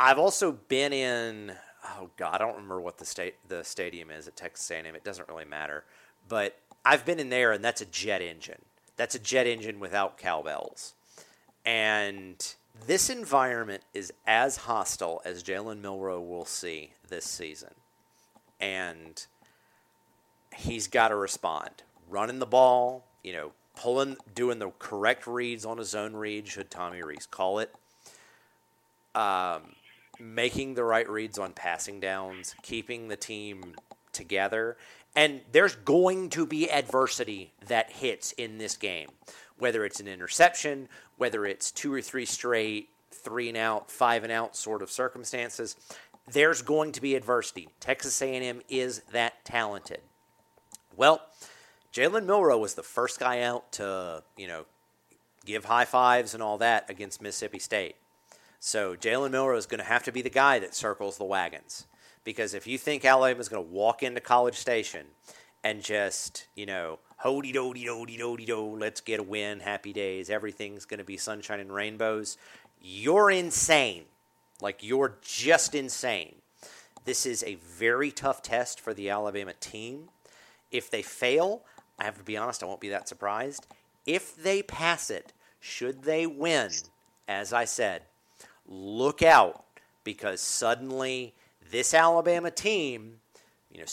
[0.00, 1.52] I've also been in
[1.84, 4.94] oh god, I don't remember what the state the stadium is at Texas A&M.
[4.94, 5.84] It doesn't really matter,
[6.28, 8.62] but I've been in there, and that's a jet engine.
[8.96, 10.94] That's a jet engine without cowbells,
[11.64, 12.54] and
[12.86, 17.74] this environment is as hostile as Jalen Milroe will see this season,
[18.60, 19.26] and
[20.54, 25.78] he's got to respond, running the ball, you know, pulling, doing the correct reads on
[25.78, 27.74] a zone read, should Tommy Rees call it.
[29.14, 29.74] Um,
[30.18, 33.74] making the right reads on passing downs, keeping the team
[34.12, 34.76] together.
[35.16, 39.08] And there's going to be adversity that hits in this game,
[39.58, 40.88] whether it's an interception,
[41.20, 45.76] whether it's two or three straight three and out, five and out sort of circumstances.
[46.30, 47.68] There's going to be adversity.
[47.80, 50.00] Texas A&M is that talented.
[50.96, 51.20] Well,
[51.92, 54.64] Jalen Milroe was the first guy out to, you know,
[55.44, 57.96] give high fives and all that against Mississippi State.
[58.58, 61.86] So Jalen Milroe is going to have to be the guy that circles the wagons.
[62.24, 65.06] Because if you think Alabama is going to walk into College Station
[65.64, 70.30] and just, you know, hody dody dody dody do, let's get a win, happy days,
[70.30, 72.36] everything's going to be sunshine and rainbows,
[72.80, 74.04] you're insane.
[74.62, 76.34] Like, you're just insane.
[77.04, 80.10] This is a very tough test for the Alabama team.
[80.70, 81.62] If they fail,
[81.98, 83.66] I have to be honest, I won't be that surprised.
[84.06, 86.70] If they pass it, should they win,
[87.28, 88.02] as I said,
[88.66, 89.64] look out
[90.04, 91.34] because suddenly
[91.70, 93.19] this Alabama team,
[93.70, 93.86] you know,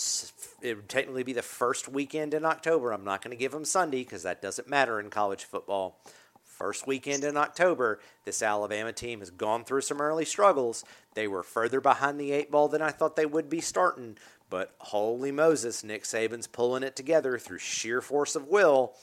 [0.62, 2.92] it would technically be the first weekend in October.
[2.92, 6.00] I'm not going to give them Sunday because that doesn't matter in college football.
[6.44, 10.84] First weekend in October, this Alabama team has gone through some early struggles.
[11.14, 14.18] They were further behind the eight ball than I thought they would be starting,
[14.50, 18.94] but holy Moses, Nick Saban's pulling it together through sheer force of will.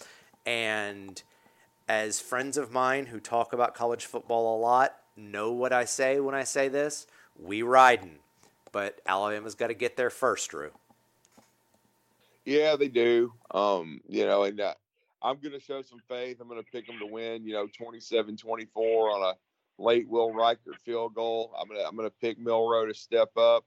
[0.45, 1.23] And
[1.89, 6.19] as friends of mine who talk about college football a lot know what I say
[6.19, 7.07] when I say this,
[7.39, 8.19] we riding.
[8.75, 10.73] But Alabama's got to get there first, Drew.
[12.45, 13.33] Yeah, they do.
[13.53, 14.75] Um, you know, and uh,
[15.23, 16.39] I'm going to show some faith.
[16.41, 20.33] I'm going to pick them to win, you know, 27 24 on a late Will
[20.33, 21.55] Reichard field goal.
[21.57, 23.65] I'm going to, I'm going to pick Milroe to step up.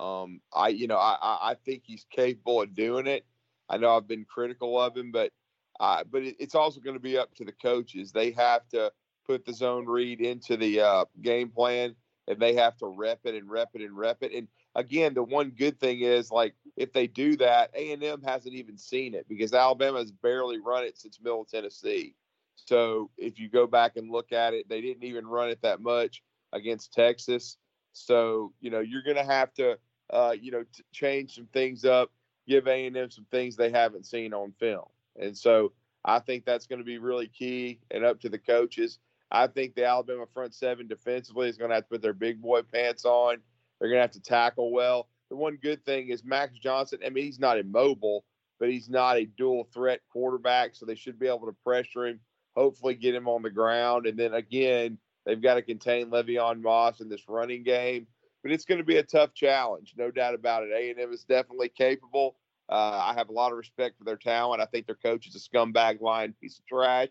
[0.00, 3.26] Um, I, you know, I, I think he's capable of doing it.
[3.68, 5.30] I know I've been critical of him, but,
[5.78, 8.12] uh, but it, it's also going to be up to the coaches.
[8.12, 8.92] They have to
[9.26, 11.94] put the zone read into the uh, game plan,
[12.28, 14.32] and they have to rep it and rep it and rep it.
[14.32, 18.22] And again, the one good thing is like if they do that, A and M
[18.22, 22.14] hasn't even seen it because Alabama has barely run it since Middle Tennessee.
[22.54, 25.80] So if you go back and look at it, they didn't even run it that
[25.80, 26.22] much
[26.52, 27.56] against Texas.
[27.92, 29.78] So you know you're going to have to
[30.10, 32.12] uh, you know t- change some things up,
[32.46, 35.72] give A and M some things they haven't seen on film, and so
[36.04, 38.98] I think that's going to be really key and up to the coaches.
[39.30, 42.40] I think the Alabama front seven defensively is going to have to put their big
[42.40, 43.38] boy pants on.
[43.78, 45.08] They're going to have to tackle well.
[45.30, 47.00] The one good thing is Max Johnson.
[47.04, 48.24] I mean, he's not immobile,
[48.58, 52.20] but he's not a dual threat quarterback, so they should be able to pressure him.
[52.56, 57.00] Hopefully, get him on the ground, and then again, they've got to contain Le'Veon Moss
[57.00, 58.06] in this running game.
[58.42, 60.70] But it's going to be a tough challenge, no doubt about it.
[60.74, 62.36] A and M is definitely capable.
[62.68, 64.60] Uh, I have a lot of respect for their talent.
[64.62, 67.08] I think their coach is a scumbag lying piece of trash.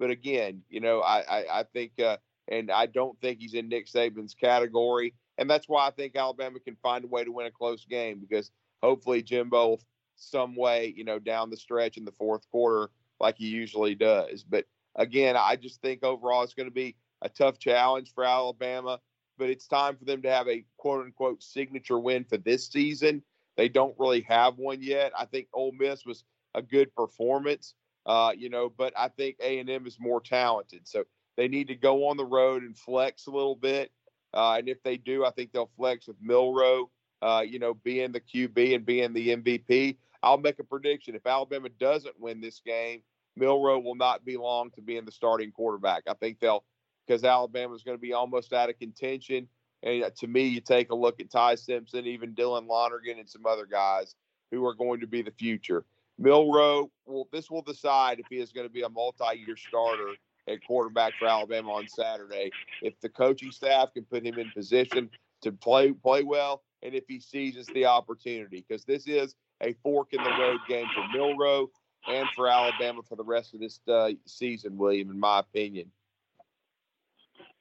[0.00, 2.16] But again, you know, I I, I think, uh,
[2.48, 6.58] and I don't think he's in Nick Saban's category, and that's why I think Alabama
[6.58, 8.50] can find a way to win a close game because
[8.82, 9.78] hopefully Jimbo
[10.16, 12.90] some way, you know, down the stretch in the fourth quarter
[13.20, 14.42] like he usually does.
[14.42, 19.00] But again, I just think overall it's going to be a tough challenge for Alabama,
[19.38, 23.22] but it's time for them to have a quote unquote signature win for this season.
[23.56, 25.12] They don't really have one yet.
[25.18, 26.24] I think Ole Miss was
[26.54, 27.74] a good performance,
[28.06, 30.86] uh, you know, but I think A and M is more talented.
[30.88, 31.04] So
[31.36, 33.90] they need to go on the road and flex a little bit.
[34.32, 36.90] Uh, and if they do, I think they'll flex with Milroe,
[37.22, 39.96] uh, you know, being the QB and being the MVP.
[40.22, 41.14] I'll make a prediction.
[41.14, 43.02] If Alabama doesn't win this game,
[43.36, 46.04] Milroe will not be long to being the starting quarterback.
[46.08, 46.64] I think they'll,
[47.06, 49.48] because Alabama is going to be almost out of contention.
[49.82, 53.46] And to me, you take a look at Ty Simpson, even Dylan Lonergan, and some
[53.46, 54.14] other guys
[54.50, 55.84] who are going to be the future.
[56.20, 60.10] Milroe, well, this will decide if he is going to be a multi-year starter
[60.46, 62.50] at quarterback for Alabama on Saturday.
[62.82, 65.08] If the coaching staff can put him in position
[65.42, 70.12] to play play well, and if he seizes the opportunity, because this is a fork
[70.12, 71.70] in the road game for Milroe
[72.06, 75.90] and for Alabama for the rest of this uh, season, William, in my opinion.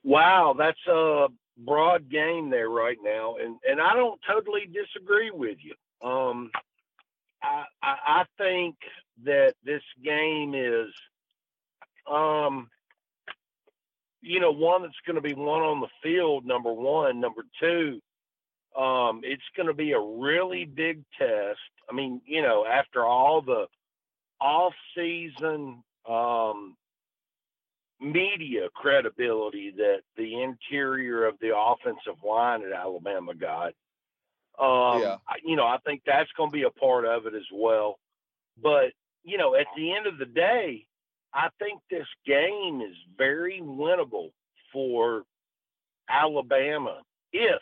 [0.04, 5.58] Wow, that's a broad game there right now, and and I don't totally disagree with
[5.62, 5.76] you.
[6.08, 6.52] Um,
[7.42, 8.76] I, I, think
[9.24, 10.88] that this game is,
[12.10, 12.70] um,
[14.22, 16.46] you know, one that's going to be one on the field.
[16.46, 18.02] Number one, number two,
[18.80, 21.60] um, it's going to be a really big test.
[21.90, 23.68] I mean, you know, after all the
[24.42, 26.76] off-season um,
[28.00, 33.74] media credibility that the interior of the offensive line at Alabama got,
[34.60, 35.18] um, yeah.
[35.44, 38.00] you know, I think that's going to be a part of it as well.
[38.62, 38.92] But,
[39.24, 40.86] you know, at the end of the day,
[41.34, 44.32] I think this game is very winnable
[44.74, 45.24] for
[46.10, 47.02] Alabama
[47.32, 47.62] if,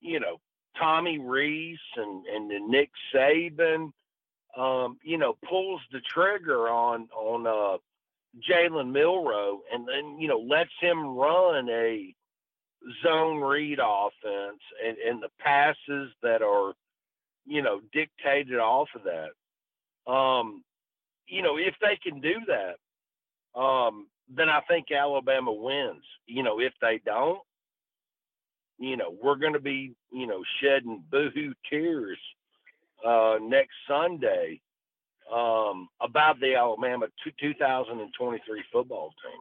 [0.00, 0.40] you know,
[0.78, 3.92] Tommy Rees and, and Nick Saban,
[4.56, 7.78] um, you know, pulls the trigger on on uh,
[8.40, 12.14] Jalen Milroe and then you know lets him run a
[13.02, 16.74] zone read offense and, and the passes that are,
[17.46, 20.12] you know, dictated off of that.
[20.12, 20.64] Um,
[21.26, 26.04] you know, if they can do that, um, then I think Alabama wins.
[26.26, 27.40] You know, if they don't,
[28.78, 32.18] you know, we're going to be, you know, shedding boohoo tears
[33.06, 34.60] uh, next Sunday
[35.32, 39.40] um, about the Alabama 2023 football team.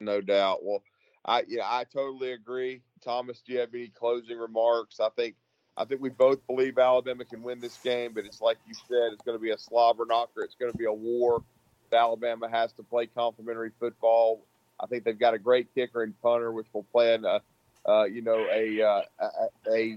[0.00, 0.58] No doubt.
[0.62, 0.82] Well,
[1.24, 2.82] I yeah, I totally agree.
[3.04, 5.00] Thomas, do you have any closing remarks?
[5.00, 5.34] I think
[5.76, 9.12] I think we both believe Alabama can win this game, but it's like you said,
[9.12, 10.42] it's going to be a slobber knocker.
[10.42, 11.42] It's going to be a war.
[11.92, 14.44] Alabama has to play complementary football.
[14.80, 17.40] I think they've got a great kicker and punter, which will play in a,
[17.88, 19.96] uh, you know, a, uh, a, a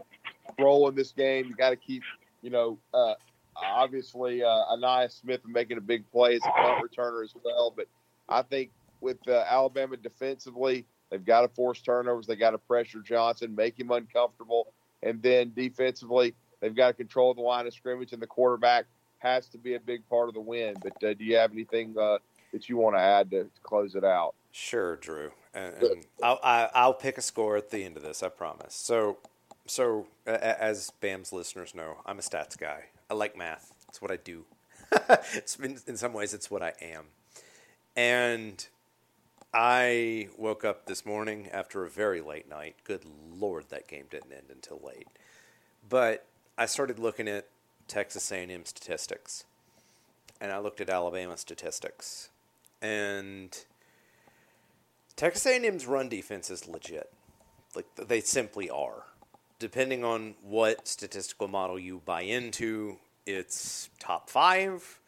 [0.60, 1.48] role in this game.
[1.48, 2.04] You got to keep,
[2.42, 3.16] you know, uh,
[3.56, 7.74] obviously uh, Ainias Smith making a big play as a punt returner as well.
[7.76, 7.88] But
[8.30, 12.26] I think with uh, Alabama defensively, They've got to force turnovers.
[12.26, 17.34] They got to pressure Johnson, make him uncomfortable, and then defensively, they've got to control
[17.34, 18.86] the line of scrimmage, and the quarterback
[19.20, 20.76] has to be a big part of the win.
[20.82, 22.18] But uh, do you have anything uh,
[22.54, 24.34] that you want to add to, to, close it out?
[24.52, 25.32] Sure, Drew.
[25.54, 28.24] And, and I'll, I, will i will pick a score at the end of this.
[28.24, 28.74] I promise.
[28.74, 29.18] So,
[29.68, 32.86] so uh, as BAM's listeners know, I'm a stats guy.
[33.10, 33.74] I like math.
[33.90, 34.46] It's what I do.
[35.64, 37.06] in, in some ways, it's what I am.
[37.96, 38.66] And
[39.54, 42.76] I woke up this morning after a very late night.
[42.86, 43.04] Good
[43.38, 45.08] lord, that game didn't end until late.
[45.88, 46.26] But
[46.58, 47.48] I started looking at
[47.88, 49.44] Texas A&M statistics,
[50.40, 52.30] and I looked at Alabama statistics,
[52.82, 53.66] and
[55.18, 57.12] Texas A&M's run defense is legit.
[57.76, 59.04] Like they simply are.
[59.60, 65.01] Depending on what statistical model you buy into, it's top five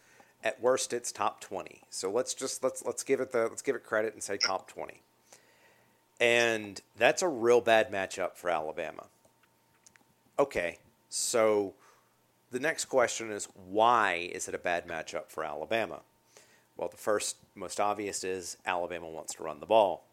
[0.44, 1.82] at worst, it's top 20.
[1.90, 4.70] So let's just let's let's give it the let's give it credit and say top
[4.70, 5.02] 20.
[6.20, 9.06] And that's a real bad matchup for Alabama.
[10.38, 10.80] Okay,
[11.10, 11.74] so
[12.52, 16.02] the next question is why is it a bad matchup for Alabama?
[16.76, 20.06] Well, the first most obvious is Alabama wants to run the ball,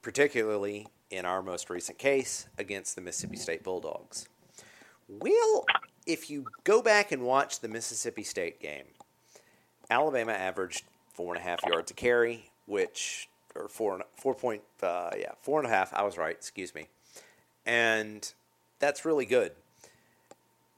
[0.00, 4.28] particularly in our most recent case against the Mississippi State Bulldogs.
[5.08, 5.64] Well,
[6.06, 8.84] if you go back and watch the Mississippi State game,
[9.90, 10.84] Alabama averaged
[11.14, 15.58] four and a half yards a carry, which or four four point uh, yeah four
[15.58, 15.92] and a half.
[15.94, 16.34] I was right.
[16.34, 16.88] Excuse me,
[17.66, 18.32] and
[18.78, 19.52] that's really good.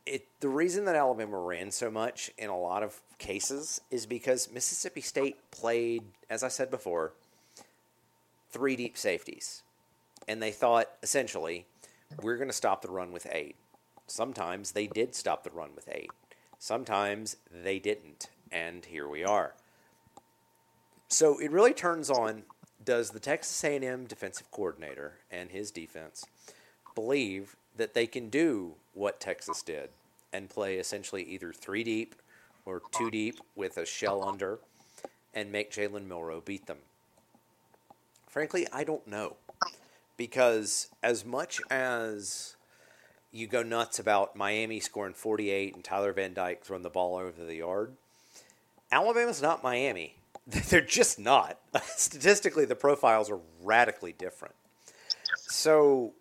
[0.06, 4.50] It the reason that Alabama ran so much in a lot of cases is because
[4.50, 7.12] Mississippi State played, as I said before,
[8.50, 9.62] three deep safeties,
[10.26, 11.66] and they thought essentially
[12.22, 13.56] we're going to stop the run with eight.
[14.06, 16.11] Sometimes they did stop the run with eight.
[16.58, 19.55] Sometimes they didn't and here we are.
[21.09, 22.44] So it really turns on
[22.84, 26.24] does the Texas A&M defensive coordinator and his defense
[26.94, 29.90] believe that they can do what Texas did
[30.32, 32.14] and play essentially either three deep
[32.64, 34.59] or two deep with a shell under
[35.34, 36.78] and make Jalen Milroe beat them?
[38.28, 39.36] Frankly, I don't know.
[40.16, 42.57] Because as much as
[43.32, 47.44] you go nuts about Miami scoring 48 and Tyler Van Dyke throwing the ball over
[47.44, 47.96] the yard,
[48.93, 50.16] Alabama's not Miami.
[50.47, 51.59] They're just not.
[51.84, 54.55] Statistically, the profiles are radically different.
[55.36, 56.12] So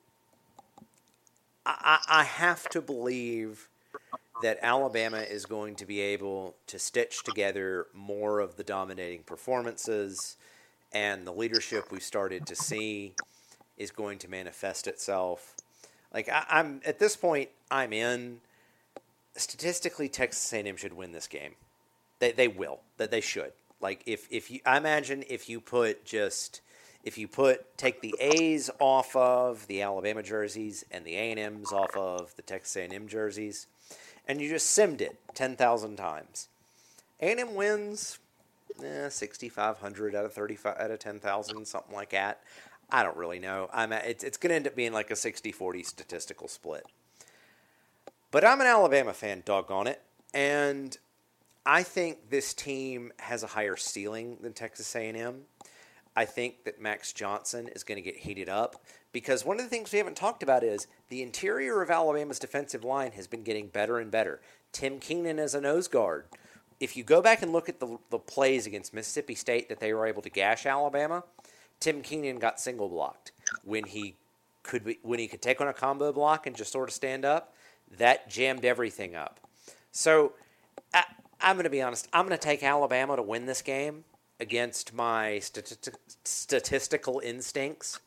[1.65, 3.69] I, I have to believe
[4.41, 10.37] that Alabama is going to be able to stitch together more of the dominating performances,
[10.93, 13.13] and the leadership we started to see
[13.77, 15.55] is going to manifest itself.
[16.13, 18.41] Like I, I'm at this point, I'm in.
[19.35, 21.55] Statistically, Texas A&M should win this game.
[22.19, 22.81] They they will.
[22.97, 23.53] That they should.
[23.81, 26.61] Like if if you, I imagine if you put just
[27.03, 31.39] if you put take the A's off of the Alabama jerseys and the A and
[31.39, 33.67] M's off of the Texas A and M jerseys,
[34.27, 36.49] and you just simmed it ten thousand times,
[37.21, 38.19] A and M wins
[38.83, 42.41] eh, sixty five hundred out of thirty five out of ten thousand, something like that.
[42.91, 43.69] I don't really know.
[43.71, 46.85] I'm at, it's it's going to end up being like a 60-40 statistical split.
[48.31, 50.01] But I'm an Alabama fan, doggone it,
[50.33, 50.97] and
[51.69, 55.41] I think this team has a higher ceiling than Texas A&M.
[56.15, 59.69] I think that Max Johnson is going to get heated up because one of the
[59.69, 63.67] things we haven't talked about is the interior of Alabama's defensive line has been getting
[63.67, 64.41] better and better.
[64.71, 66.25] Tim Keenan as a nose guard.
[66.79, 69.93] If you go back and look at the, the plays against Mississippi State that they
[69.93, 71.23] were able to gash Alabama,
[71.79, 73.31] Tim Keenan got single blocked
[73.63, 74.15] when he
[74.63, 77.25] could be, when he could take on a combo block and just sort of stand
[77.25, 77.53] up.
[77.99, 79.39] That jammed everything up.
[79.91, 80.33] So
[80.95, 81.03] I,
[81.41, 82.07] I'm going to be honest.
[82.11, 84.03] I'm going to take Alabama to win this game
[84.39, 87.99] against my stati- statistical instincts.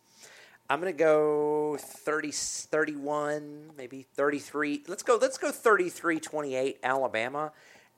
[0.69, 4.85] I'm going to go 30 31, maybe 33.
[4.87, 7.53] Let's go let's go 33-28 Alabama.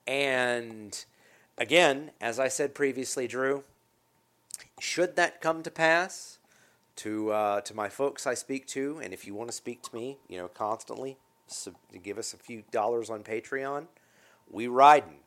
[0.06, 1.04] And
[1.58, 3.64] again, as I said previously, Drew,
[4.80, 6.38] should that come to pass,
[6.96, 9.94] to uh, to my folks I speak to, and if you want to speak to
[9.94, 11.16] me, you know, constantly,
[11.62, 13.86] to give us a few dollars on Patreon,
[14.50, 15.18] we riding.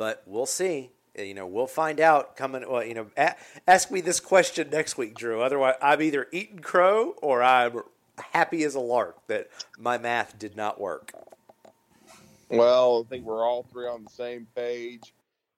[0.00, 0.92] But we'll see.
[1.18, 2.64] Uh, you know, we'll find out coming.
[2.66, 3.34] Well, you know, a-
[3.68, 5.42] ask me this question next week, Drew.
[5.42, 7.82] Otherwise, I'm either eating crow or I'm
[8.32, 11.12] happy as a lark that my math did not work.
[12.48, 15.12] Well, I think we're all three on the same page.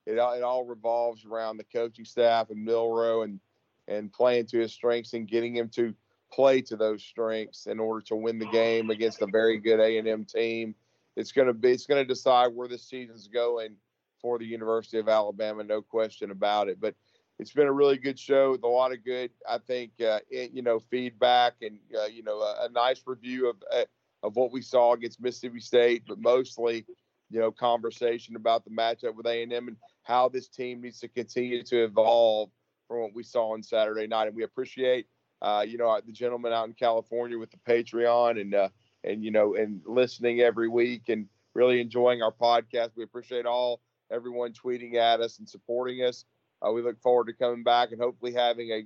[0.07, 3.39] It all, it all revolves around the coaching staff and Milroe and
[3.87, 5.95] and playing to his strengths and getting him to
[6.33, 9.99] play to those strengths in order to win the game against a very good A
[9.99, 10.75] and M team.
[11.15, 13.77] It's to be it's to decide where this season's going
[14.23, 16.81] for the University of Alabama, no question about it.
[16.81, 16.95] But
[17.39, 20.53] it's been a really good show with a lot of good, I think, uh, it,
[20.53, 23.85] you know, feedback and uh, you know a, a nice review of uh,
[24.23, 26.87] of what we saw against Mississippi State, but mostly,
[27.31, 31.01] you know, conversation about the matchup with A and M and how this team needs
[31.01, 32.51] to continue to evolve
[32.87, 34.29] from what we saw on Saturday night.
[34.29, 35.07] And we appreciate,
[35.41, 38.69] uh, you know, the gentleman out in California with the Patreon and uh,
[39.05, 42.91] and you know and listening every week and really enjoying our podcast.
[42.97, 43.81] We appreciate all
[44.13, 46.25] everyone tweeting at us and supporting us.
[46.65, 48.85] Uh, we look forward to coming back and hopefully having a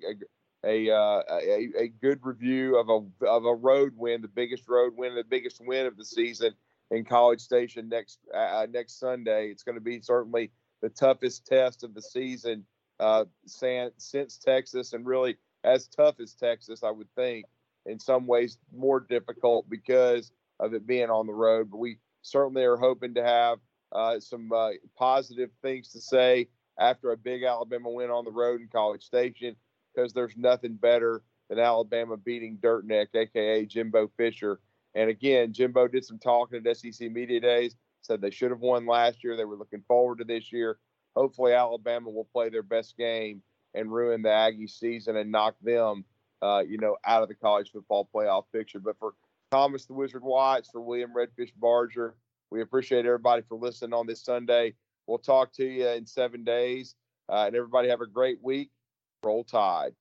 [0.65, 4.69] a, a, uh, a, a good review of a of a road win, the biggest
[4.69, 6.53] road win, the biggest win of the season
[6.91, 9.49] in College Station next uh, next Sunday.
[9.49, 10.51] It's going to be certainly
[10.83, 12.65] the toughest test of the season
[13.01, 17.47] uh, since Texas, and really as tough as Texas, I would think.
[17.85, 21.71] In some ways, more difficult because of it being on the road.
[21.71, 23.59] But we certainly are hoping to have
[23.93, 26.49] uh, some uh, positive things to say
[26.79, 29.57] after a big Alabama win on the road in College Station,
[29.95, 34.61] because there's nothing better than Alabama beating Dirtneck, aka Jimbo Fisher.
[34.95, 38.87] And again, Jimbo did some talking at SEC Media Days, said they should have won
[38.87, 39.37] last year.
[39.37, 40.79] They were looking forward to this year.
[41.15, 43.43] Hopefully, Alabama will play their best game
[43.75, 46.05] and ruin the Aggie season and knock them,
[46.43, 48.81] uh, you know, out of the college football playoff picture.
[48.81, 49.15] But for
[49.51, 52.17] Thomas the Wizard Watts, for William Redfish Barger,
[52.51, 54.75] we appreciate everybody for listening on this Sunday.
[55.07, 56.95] We'll talk to you in seven days.
[57.29, 58.71] Uh, and everybody have a great week.
[59.25, 59.93] Roll Tide.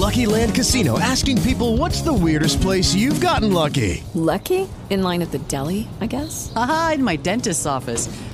[0.00, 4.02] Lucky Land Casino asking people what's the weirdest place you've gotten lucky?
[4.14, 4.68] Lucky?
[4.88, 6.52] In line at the deli, I guess?
[6.56, 8.08] Aha, in my dentist's office.